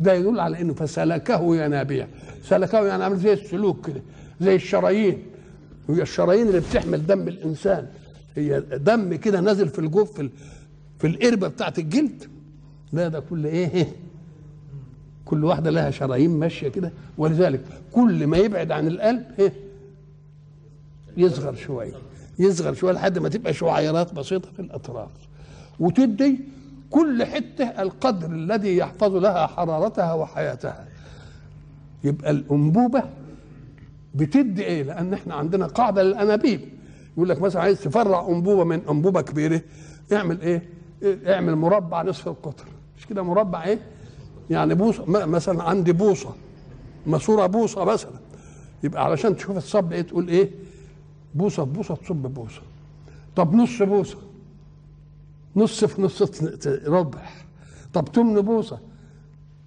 ده 0.00 0.12
يدل 0.14 0.40
على 0.40 0.60
إنه 0.60 0.74
فسلكه 0.74 1.56
ينابيع. 1.56 2.06
سلكه 2.42 2.86
يعني 2.86 3.04
عامل 3.04 3.16
زي 3.16 3.32
السلوك 3.32 3.86
كده 3.86 4.02
زي 4.40 4.54
الشرايين. 4.54 5.22
هي 5.88 6.02
الشرايين 6.02 6.46
اللي 6.48 6.60
بتحمل 6.60 7.06
دم 7.06 7.28
الإنسان. 7.28 7.86
هي 8.36 8.60
دم 8.60 9.14
كده 9.14 9.40
نازل 9.40 9.68
في 9.68 9.78
الجوف 9.78 10.12
في, 10.12 10.30
في 10.98 11.06
القربة 11.06 11.48
بتاعت 11.48 11.78
الجلد. 11.78 12.24
لا 12.92 13.08
ده 13.08 13.20
كل 13.20 13.46
إيه؟ 13.46 13.86
كل 15.24 15.44
واحدة 15.44 15.70
لها 15.70 15.90
شرايين 15.90 16.30
ماشية 16.30 16.68
كده. 16.68 16.92
ولذلك 17.18 17.60
كل 17.92 18.26
ما 18.26 18.36
يبعد 18.36 18.72
عن 18.72 18.86
القلب 18.86 19.24
إيه؟ 19.38 19.52
يصغر 21.16 21.54
شوية. 21.54 21.92
يصغر 22.38 22.74
شوية 22.74 22.92
لحد 22.92 23.18
ما 23.18 23.28
تبقى 23.28 23.54
شعيرات 23.54 24.14
بسيطة 24.14 24.48
في 24.56 24.60
الأطراف. 24.62 25.10
وتدي 25.80 26.38
كل 26.90 27.24
حتة 27.24 27.64
القدر 27.64 28.30
الذي 28.30 28.76
يحفظ 28.76 29.14
لها 29.16 29.46
حرارتها 29.46 30.12
وحياتها. 30.14 30.86
يبقى 32.04 32.30
الأنبوبة 32.30 33.02
بتدي 34.14 34.64
إيه؟ 34.64 34.82
لأن 34.82 35.14
إحنا 35.14 35.34
عندنا 35.34 35.66
قاعدة 35.66 36.02
للأنابيب. 36.02 36.60
يقول 37.16 37.28
لك 37.28 37.42
مثلا 37.42 37.62
عايز 37.62 37.80
تفرع 37.80 38.28
أنبوبة 38.28 38.64
من 38.64 38.80
أنبوبة 38.90 39.20
كبيرة 39.20 39.60
اعمل 40.12 40.40
إيه؟ 40.40 40.62
اعمل 41.26 41.56
مربع 41.56 42.02
نصف 42.02 42.28
القطر. 42.28 42.64
مش 42.98 43.06
كده 43.06 43.22
مربع 43.22 43.64
إيه؟ 43.64 43.78
يعني 44.50 44.74
بوصة 44.74 45.04
مثلا 45.06 45.62
عندي 45.62 45.92
بوصة 45.92 46.34
ماسورة 47.06 47.46
بوصة 47.46 47.84
مثلا. 47.84 48.12
يبقى 48.82 49.04
علشان 49.04 49.36
تشوف 49.36 49.56
الصب 49.56 49.92
إيه؟ 49.92 50.02
تقول 50.02 50.28
إيه؟ 50.28 50.50
بوصة 51.34 51.64
بوصة 51.64 51.94
تصب 51.94 52.16
بوصة. 52.16 52.62
طب 53.36 53.54
نص 53.54 53.82
بوصة. 53.82 54.18
نص 55.56 55.84
في 55.84 56.02
نص 56.02 56.22
ربع 56.86 57.22
طب 57.94 58.04
تمن 58.04 58.40
بوصه 58.40 58.78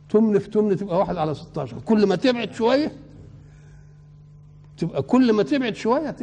تمن 0.09 0.39
في 0.39 0.49
تمن 0.49 0.77
تبقى 0.77 0.97
واحد 0.97 1.17
على 1.17 1.35
16 1.35 1.77
كل 1.85 2.05
ما 2.05 2.15
تبعد 2.15 2.53
شوية 2.53 2.91
تبقى 4.77 5.01
كل 5.01 5.33
ما 5.33 5.43
تبعد 5.43 5.75
شوية 5.75 6.15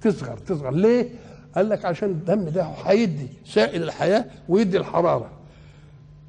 تصغر 0.00 0.36
تصغر. 0.36 0.70
ليه؟ 0.70 1.08
قال 1.54 1.68
لك 1.68 1.84
عشان 1.84 2.08
الدم 2.08 2.44
ده 2.48 2.64
هيدي 2.64 3.26
سائل 3.46 3.82
الحياة 3.82 4.24
ويدي 4.48 4.76
الحرارة. 4.78 5.30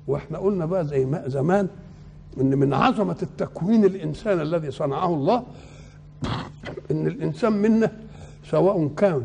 وإحنا 0.07 0.37
قلنا 0.37 0.65
بقى 0.65 0.85
زي 0.85 1.05
ما 1.05 1.27
زمان 1.29 1.67
إن 2.41 2.57
من 2.57 2.73
عظمة 2.73 3.17
التكوين 3.21 3.85
الإنسان 3.85 4.41
الذي 4.41 4.71
صنعه 4.71 5.13
الله 5.13 5.43
إن 6.91 7.07
الإنسان 7.07 7.53
منا 7.53 7.91
سواء 8.49 8.87
كان 8.87 9.23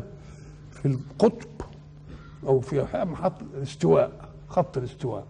في 0.71 0.85
القطب 0.87 1.47
أو 2.49 2.59
في 2.59 2.85
خط 3.15 3.41
الاستواء 3.41 4.11
خط 4.47 4.77
الاستواء. 4.77 5.23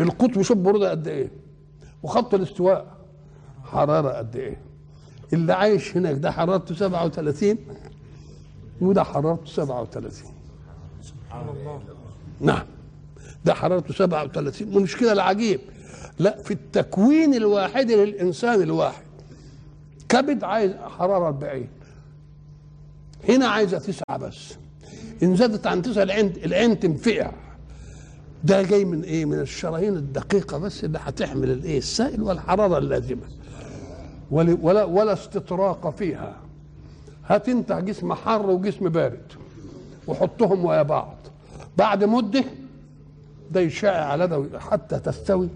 القطب 0.00 0.42
شوف 0.42 0.56
برودة 0.58 0.90
قد 0.90 1.08
إيه؟ 1.08 1.30
وخط 2.02 2.34
الاستواء 2.34 2.86
حرارة 3.64 4.08
قد 4.08 4.36
إيه؟ 4.36 4.60
اللي 5.32 5.52
عايش 5.52 5.96
هناك 5.96 6.16
ده 6.16 6.30
حرارته 6.30 6.74
37 6.74 7.56
وده 8.80 9.04
حرارته 9.04 9.46
37 9.46 10.32
نعم. 12.40 12.62
ده 13.44 13.54
حرارته 13.54 13.94
37 13.94 14.76
ومش 14.76 14.96
كده 14.96 15.12
العجيب 15.12 15.60
لا 16.18 16.42
في 16.42 16.50
التكوين 16.50 17.34
الواحد 17.34 17.90
للإنسان 17.90 18.62
الواحد. 18.62 19.02
كبد 20.08 20.44
عايز 20.44 20.72
حرارة 20.76 21.26
40 21.26 21.68
هنا 23.28 23.48
عايزة 23.48 23.78
تسعة 23.78 24.16
بس. 24.18 24.54
إن 25.22 25.36
زادت 25.36 25.66
عن 25.66 25.82
تسعة 25.82 26.02
العين 26.02 26.32
العين 26.44 26.80
تنفقع 26.80 27.30
ده 28.44 28.62
جاي 28.62 28.84
من 28.84 29.02
إيه؟ 29.02 29.24
من 29.24 29.40
الشرايين 29.40 29.96
الدقيقة 29.96 30.58
بس 30.58 30.84
اللي 30.84 30.98
هتحمل 31.02 31.50
الإيه؟ 31.50 31.78
السائل 31.78 32.22
والحرارة 32.22 32.78
اللازمة. 32.78 33.22
ولا 34.30 34.58
ولا, 34.62 34.84
ولا 34.84 35.12
استطراق 35.12 35.90
فيها. 35.96 36.36
هات 37.26 37.48
أنت 37.48 37.72
جسم 37.72 38.12
حر 38.14 38.50
وجسم 38.50 38.88
بارد. 38.88 39.32
وحطهم 40.06 40.64
ويا 40.64 40.82
بعض. 40.82 41.14
بعد 41.76 42.04
مدة 42.04 42.44
ده 43.50 43.60
يشع 43.60 44.04
على 44.04 44.26
ده 44.26 44.60
حتى 44.60 44.98
تستوي. 44.98 45.48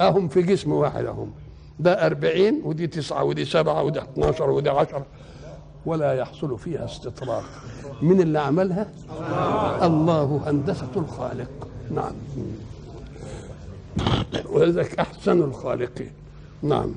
أهم 0.00 0.28
في 0.28 0.42
جسم 0.42 0.72
واحد 0.72 1.04
أهم. 1.04 1.32
ده 1.80 2.06
أربعين 2.06 2.60
ودي 2.64 2.86
تسعة 2.86 3.24
ودي 3.24 3.44
سبعة 3.44 3.82
ودي 3.82 3.98
12 4.02 4.50
ودي 4.50 4.70
عشرة. 4.70 5.06
ولا 5.86 6.12
يحصل 6.12 6.58
فيها 6.58 6.84
استطراق. 6.84 7.44
من 8.02 8.20
اللي 8.20 8.38
عملها؟ 8.40 8.88
الله 9.86 10.42
هندسة 10.46 10.90
الخالق. 10.96 11.68
نعم. 11.90 12.12
ولذلك 14.50 14.98
أحسن 14.98 15.42
الخالقين. 15.42 16.10
نعم. 16.62 16.94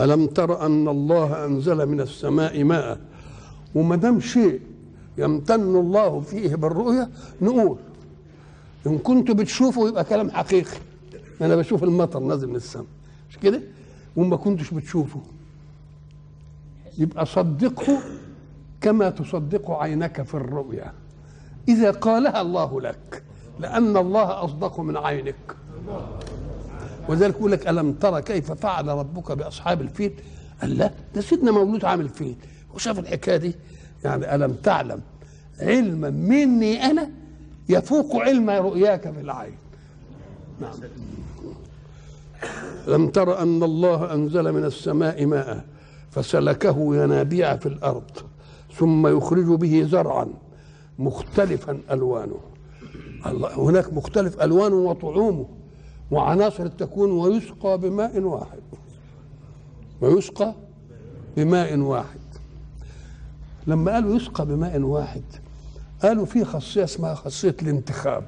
ألم 0.00 0.26
تر 0.26 0.66
أن 0.66 0.88
الله 0.88 1.44
أنزل 1.44 1.86
من 1.86 2.00
السماء 2.00 2.64
ماء؟ 2.64 3.00
وما 3.74 3.96
دام 3.96 4.20
شيء 4.20 4.60
يمتن 5.18 5.60
الله 5.76 6.20
فيه 6.20 6.54
بالرؤية 6.54 7.08
نقول 7.42 7.78
إن 8.86 8.98
كنتوا 8.98 9.34
بتشوفوا 9.34 9.88
يبقى 9.88 10.04
كلام 10.04 10.30
حقيقي. 10.30 10.76
أنا 11.40 11.56
بشوف 11.56 11.84
المطر 11.84 12.20
نازل 12.20 12.48
من 12.48 12.56
السماء. 12.56 12.86
مش 13.30 13.38
كده؟ 13.38 13.60
وما 14.16 14.36
كنتش 14.36 14.70
بتشوفه. 14.70 15.20
يبقى 16.98 17.26
صدقه 17.26 17.98
كما 18.80 19.10
تصدق 19.10 19.70
عينك 19.70 20.22
في 20.22 20.34
الرؤيا. 20.34 20.92
إذا 21.68 21.90
قالها 21.90 22.40
الله 22.40 22.80
لك 22.80 23.22
لأن 23.60 23.96
الله 23.96 24.44
أصدق 24.44 24.80
من 24.80 24.96
عينك. 24.96 25.56
وذلك 27.08 27.34
يقول 27.34 27.52
لك 27.52 27.68
ألم 27.68 27.92
ترى 27.92 28.22
كيف 28.22 28.52
فعل 28.52 28.88
ربك 28.88 29.32
بأصحاب 29.32 29.80
الفيل؟ 29.80 30.12
قال 30.60 30.78
لا 30.78 30.90
ده 31.14 31.20
سيدنا 31.20 31.50
مولود 31.50 31.84
عامل 31.84 32.08
فيل. 32.08 32.36
وشاف 32.74 32.98
الحكاية 32.98 33.36
دي؟ 33.36 33.54
يعني 34.04 34.34
ألم 34.34 34.52
تعلم 34.52 35.00
علما 35.60 36.10
مني 36.10 36.84
أنا 36.84 37.10
يفوق 37.68 38.16
علم 38.16 38.50
رؤياك 38.50 39.10
في 39.12 39.20
العين؟ 39.20 39.56
نعم. 40.60 40.72
لم 42.88 43.08
تر 43.08 43.42
أن 43.42 43.62
الله 43.62 44.14
أنزل 44.14 44.52
من 44.52 44.64
السماء 44.64 45.26
ماء 45.26 45.64
فسلكه 46.10 46.96
ينابيع 46.96 47.56
في 47.56 47.66
الأرض 47.66 48.10
ثم 48.74 49.06
يخرج 49.06 49.44
به 49.46 49.82
زرعا 49.90 50.26
مختلفا 50.98 51.78
ألوانه. 51.90 52.40
الله 53.26 53.54
هناك 53.58 53.92
مختلف 53.92 54.42
ألوانه 54.42 54.76
وطعومه 54.76 55.46
وعناصر 56.10 56.62
التكوين 56.64 57.10
ويسقى 57.10 57.78
بماء 57.78 58.20
واحد. 58.20 58.58
ويسقى 60.00 60.54
بماء 61.36 61.78
واحد. 61.78 62.18
لما 63.66 63.92
قالوا 63.92 64.16
يسقى 64.16 64.46
بماء 64.46 64.80
واحد 64.80 65.22
قالوا 66.02 66.24
في 66.26 66.44
خاصية 66.44 66.84
اسمها 66.84 67.14
خاصية 67.14 67.56
الانتخاب. 67.62 68.24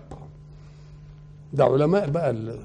ده 1.53 1.65
علماء 1.65 2.11
بقى 2.11 2.31
ال- 2.31 2.59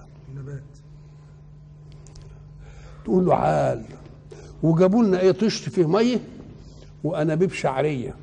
تقول 3.06 3.26
له 3.26 3.36
عال. 3.36 3.86
وجابوا 4.64 5.04
لنا 5.04 5.20
إيه 5.20 5.32
طشت 5.32 5.70
فيه 5.70 5.88
ميه 5.88 6.20
وانابيب 7.04 7.52
شعريه. 7.52 8.16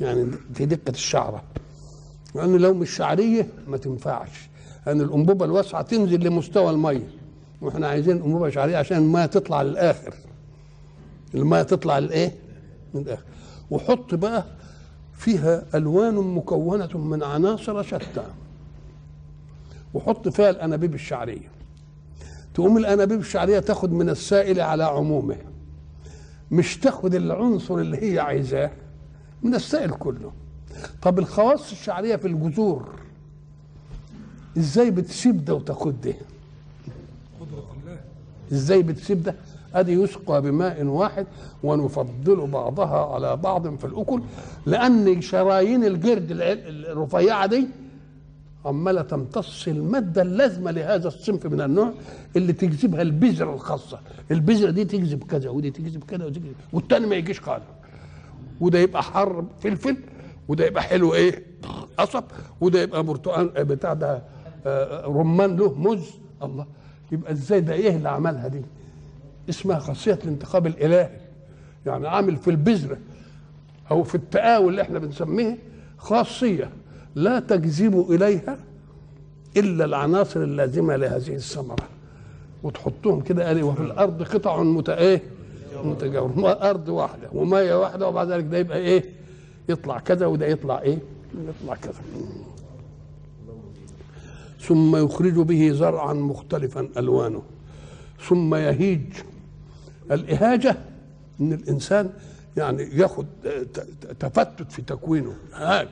يعني 0.00 0.30
في 0.54 0.66
دقه 0.66 0.90
الشعره. 0.90 1.42
لأن 2.34 2.56
لو 2.56 2.74
مش 2.74 2.90
شعريه 2.90 3.48
ما 3.68 3.76
تنفعش. 3.76 4.48
لأن 4.86 5.00
الأنبوبة 5.00 5.44
الواسعة 5.44 5.82
تنزل 5.82 6.20
لمستوى 6.24 6.70
الميه. 6.70 7.08
وإحنا 7.60 7.88
عايزين 7.88 8.16
أنبوبة 8.16 8.50
شعرية 8.50 8.76
عشان 8.76 8.96
الميه 8.96 9.26
تطلع 9.26 9.62
للآخر. 9.62 10.14
الميه 11.34 11.62
تطلع 11.62 11.98
للايه؟ 11.98 12.32
من 12.94 13.00
الآخر. 13.00 13.22
وحط 13.70 14.14
بقى 14.14 14.44
فيها 15.16 15.62
ألوان 15.74 16.14
مكونة 16.14 16.98
من 16.98 17.22
عناصر 17.22 17.82
شتى. 17.82 18.24
وحط 19.94 20.28
فيها 20.28 20.50
الأنابيب 20.50 20.94
الشعرية. 20.94 21.50
تقوم 22.54 22.78
الأنابيب 22.78 23.20
الشعرية 23.20 23.58
تاخد 23.58 23.92
من 23.92 24.08
السائل 24.10 24.60
على 24.60 24.84
عمومه. 24.84 25.36
مش 26.50 26.78
تاخد 26.78 27.14
العنصر 27.14 27.74
اللي 27.74 28.12
هي 28.12 28.18
عايزاه 28.18 28.70
من 29.42 29.54
السائل 29.54 29.90
كله. 29.90 30.32
طب 31.02 31.18
الخواص 31.18 31.70
الشعرية 31.72 32.16
في 32.16 32.28
الجذور 32.28 32.88
إزاي 34.58 34.90
بتسيب 34.90 35.44
ده 35.44 35.54
وتاخد 35.54 36.00
ده؟ 36.00 36.14
إزاي 38.52 38.82
بتسيب 38.82 39.22
ده؟ 39.22 39.34
أدي 39.74 39.92
يسقى 39.92 40.42
بماء 40.42 40.84
واحد 40.84 41.26
ونفضل 41.62 42.46
بعضها 42.46 43.14
على 43.14 43.36
بعض 43.36 43.76
في 43.76 43.84
الأكل 43.84 44.22
لأن 44.66 45.20
شرايين 45.20 45.84
الجرد 45.84 46.26
الرفيعة 46.30 47.46
دي 47.46 47.66
عمالة 48.64 49.02
تمتص 49.02 49.68
المادة 49.68 50.22
اللازمة 50.22 50.70
لهذا 50.70 51.08
الصنف 51.08 51.46
من 51.46 51.60
النوع 51.60 51.92
اللي 52.36 52.52
تجذبها 52.52 53.02
البذرة 53.02 53.54
الخاصة. 53.54 54.00
البذرة 54.30 54.70
دي 54.70 54.84
تجذب 54.84 55.24
كذا 55.24 55.50
ودي 55.50 55.70
تجذب 55.70 56.04
كذا 56.04 56.24
ودي 56.24 56.42
والتاني 56.72 57.06
ما 57.06 57.16
يجيش 57.16 57.40
خالص. 57.40 57.64
وده 58.60 58.78
يبقى 58.78 59.02
حر 59.02 59.44
فلفل 59.60 59.96
وده 60.48 60.66
يبقى 60.66 60.82
حلو 60.82 61.14
إيه؟ 61.14 61.42
قصب 61.98 62.24
وده 62.60 62.82
يبقى 62.82 63.02
برتقال 63.02 63.46
بتاع 63.64 63.92
ده 63.94 64.22
رمان 65.06 65.56
له 65.56 65.74
موز. 65.74 66.10
الله 66.42 66.66
يبقى 67.12 67.32
إزاي 67.32 67.60
ده 67.60 67.72
إيه 67.72 67.96
اللي 67.96 68.08
عملها 68.08 68.48
دي؟ 68.48 68.62
اسمها 69.48 69.78
خاصية 69.78 70.18
الانتخاب 70.24 70.66
الإلهي. 70.66 71.10
يعني 71.86 72.08
عامل 72.08 72.36
في 72.36 72.50
البذرة 72.50 72.98
أو 73.90 74.02
في 74.02 74.14
التآول 74.14 74.68
اللي 74.70 74.82
إحنا 74.82 74.98
بنسميه 74.98 75.58
خاصية. 75.98 76.70
لا 77.18 77.40
تجذب 77.40 78.10
إليها 78.10 78.58
إلا 79.56 79.84
العناصر 79.84 80.42
اللازمة 80.42 80.96
لهذه 80.96 81.34
الثمرة. 81.34 81.88
وتحطهم 82.62 83.20
كده 83.20 83.46
قال 83.46 83.62
وفي 83.62 83.80
الأرض 83.80 84.22
قطع 84.22 84.62
مت 84.62 84.88
إيه؟ 84.88 85.22
متجاورة 85.84 86.50
أرض 86.70 86.88
واحدة 86.88 87.28
ومية 87.32 87.74
واحدة 87.80 88.08
وبعد 88.08 88.30
ذلك 88.30 88.44
ده 88.44 88.58
يبقى 88.58 88.78
إيه؟ 88.78 89.04
يطلع 89.68 89.98
كذا 89.98 90.26
وده 90.26 90.46
يطلع 90.46 90.80
إيه؟ 90.80 90.98
يطلع 91.48 91.74
كذا. 91.74 91.92
ثم 94.60 94.96
يخرج 94.96 95.32
به 95.34 95.70
زرعا 95.72 96.12
مختلفا 96.12 96.88
ألوانه. 96.96 97.42
ثم 98.28 98.54
يهيج 98.54 99.02
الإهاجة 100.10 100.76
ان 101.40 101.52
الإنسان 101.52 102.10
يعني 102.56 102.82
ياخد 102.82 103.26
تفتت 104.20 104.72
في 104.72 104.82
تكوينه. 104.82 105.32
هاج 105.54 105.88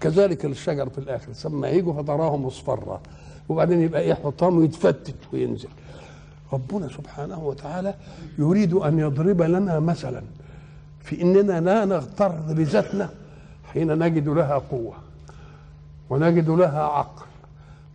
كذلك 0.00 0.44
الشجر 0.44 0.88
في 0.88 0.98
الآخر 0.98 1.32
ثم 1.32 1.64
يهيج 1.64 1.90
فتراه 1.90 2.36
مصفرا 2.36 3.00
وبعدين 3.48 3.80
يبقى 3.80 4.00
إيه 4.00 4.14
حطام 4.14 4.58
ويتفتت 4.58 5.14
وينزل. 5.32 5.68
ربنا 6.52 6.88
سبحانه 6.88 7.38
وتعالى 7.44 7.94
يريد 8.38 8.74
أن 8.74 8.98
يضرب 8.98 9.42
لنا 9.42 9.80
مثلا 9.80 10.22
في 11.02 11.22
إننا 11.22 11.60
لا 11.60 11.84
نغتر 11.84 12.28
بذاتنا 12.28 13.10
حين 13.72 13.98
نجد 13.98 14.28
لها 14.28 14.58
قوة 14.58 14.94
ونجد 16.10 16.50
لها 16.50 16.82
عقل 16.82 17.26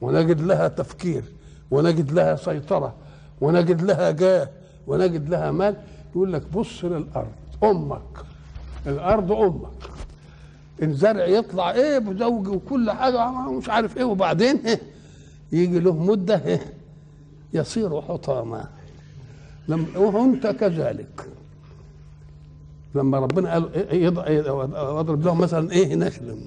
ونجد 0.02 0.42
لها 0.42 0.68
تفكير 0.68 1.24
ونجد 1.72 2.12
لها 2.12 2.36
سيطرة 2.36 2.94
ونجد 3.42 3.82
لها 3.82 4.12
جاه 4.12 4.50
ونجد 4.88 5.30
لها 5.30 5.52
مال. 5.52 5.76
يقول 6.12 6.34
لك 6.34 6.44
بص 6.54 6.84
للأرض 6.86 7.32
أمك 7.64 8.02
الأرض 8.88 9.32
أمك. 9.32 9.92
الزرع 10.82 11.26
يطلع 11.26 11.72
إيه 11.72 11.98
بزوج 12.00 12.48
وكل 12.48 12.91
حاجة 12.91 13.32
مش 13.32 13.70
عارف 13.70 13.98
إيه. 13.98 14.04
وبعدين 14.04 14.56
إيه 14.58 14.82
يجي 15.52 15.80
له 15.80 15.96
مدة 16.04 16.46
إيه 16.46 16.74
يصير 17.54 18.02
حطاما. 18.02 18.70
لم 19.67 19.88
وأنت 19.96 20.48
كذلك. 20.48 21.28
لما 22.96 23.20
ربنا 23.20 23.54
قال 23.54 23.96
اضرب 24.76 25.26
لهم 25.26 25.38
مثلا 25.41 25.72
إيه 25.72 25.96
نخل 25.96 26.38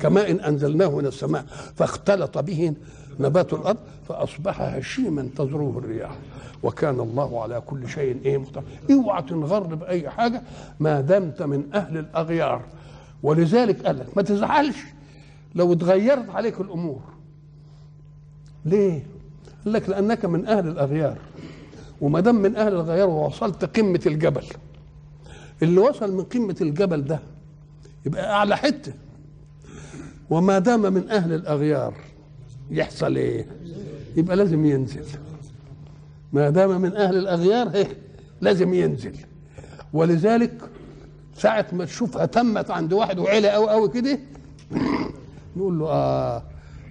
كماء 0.00 0.48
أنزلناه 0.48 0.96
من 0.96 1.06
السماء 1.06 1.46
فاختلط 1.74 2.38
به 2.38 2.74
نبات 3.20 3.52
الأرض 3.52 3.78
فأصبح 4.08 4.60
هشيما 4.60 5.28
تذروه 5.36 5.78
الرياح. 5.78 6.16
وكان 6.62 7.00
الله 7.00 7.42
على 7.42 7.62
كل 7.66 7.88
شيء 7.88 8.16
إيه 8.24 8.38
مختار 8.38 8.64
اوعى 8.90 9.22
تنغر 9.22 9.60
باي 9.74 10.10
حاجة 10.10 10.42
ما 10.80 11.00
دمت 11.00 11.42
من 11.42 11.64
أهل 11.74 11.98
الأغيار. 11.98 12.62
ولذلك 13.22 13.86
قال 13.86 13.98
لك 13.98 14.16
ما 14.16 14.22
تزعلش 14.22 14.76
لو 15.54 15.72
اتغيرت 15.72 16.30
عليك 16.30 16.60
الأمور. 16.60 17.00
ليه؟ 18.64 19.02
قال 19.64 19.72
لك 19.72 19.88
لأنك 19.88 20.24
من 20.24 20.46
أهل 20.46 20.68
الأغيار. 20.68 21.18
وما 22.00 22.20
دام 22.20 22.34
من 22.34 22.56
أهل 22.56 22.72
الغيار 22.72 23.08
ووصلت 23.08 23.78
قمة 23.78 24.00
الجبل 24.06 24.44
اللي 25.62 25.80
وصل 25.80 26.12
من 26.16 26.22
قمة 26.22 26.56
الجبل 26.60 27.04
ده 27.04 27.20
يبقى 28.06 28.32
أعلى 28.32 28.56
حتة. 28.56 28.92
وما 30.30 30.58
دام 30.58 30.92
من 30.92 31.10
أهل 31.10 31.32
الأغيار 31.32 31.94
يحصل 32.70 33.16
إيه؟ 33.16 33.46
يبقى 34.16 34.36
لازم 34.36 34.64
ينزل. 34.64 35.04
ما 36.32 36.50
دام 36.50 36.80
من 36.80 36.96
أهل 36.96 37.16
الأغيار 37.16 37.74
إيه؟ 37.74 37.88
لازم 38.40 38.74
ينزل. 38.74 39.16
ولذلك 39.92 40.70
ساعة 41.36 41.66
ما 41.72 41.84
تشوفها 41.84 42.26
تمت 42.26 42.70
عند 42.70 42.92
واحد 42.92 43.18
وعلى 43.18 43.50
قوي 43.50 43.70
قوي 43.70 43.88
كده 43.88 44.18
نقول 45.56 45.78
له 45.78 45.86
آه 45.88 46.42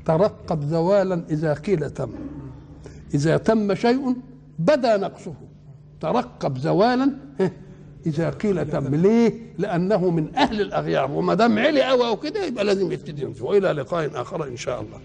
ترقب 0.05 0.63
زوالا 0.63 1.23
إذا 1.29 1.53
قيل 1.53 1.89
تم. 1.89 2.11
إذا 3.13 3.37
تم 3.37 3.75
شيء 3.75 4.15
بدا 4.59 4.97
نقصه. 4.97 5.33
ترقب 6.01 6.57
زوالا 6.57 7.11
إذا 8.05 8.29
قيل 8.29 8.69
تم. 8.71 8.95
ليه؟ 8.95 9.33
لأنه 9.57 10.09
من 10.09 10.35
أهل 10.35 10.61
الأغيار. 10.61 11.11
وما 11.11 11.33
دام 11.33 11.59
علي 11.59 11.83
قوي 11.83 12.07
أو 12.07 12.17
كده 12.17 12.45
يبقى 12.45 12.63
لازم 12.63 12.91
يبتدي 12.91 13.33
وإلى 13.41 13.71
لقاء 13.71 14.21
آخر 14.21 14.47
إن 14.47 14.57
شاء 14.57 14.81
الله. 14.81 14.99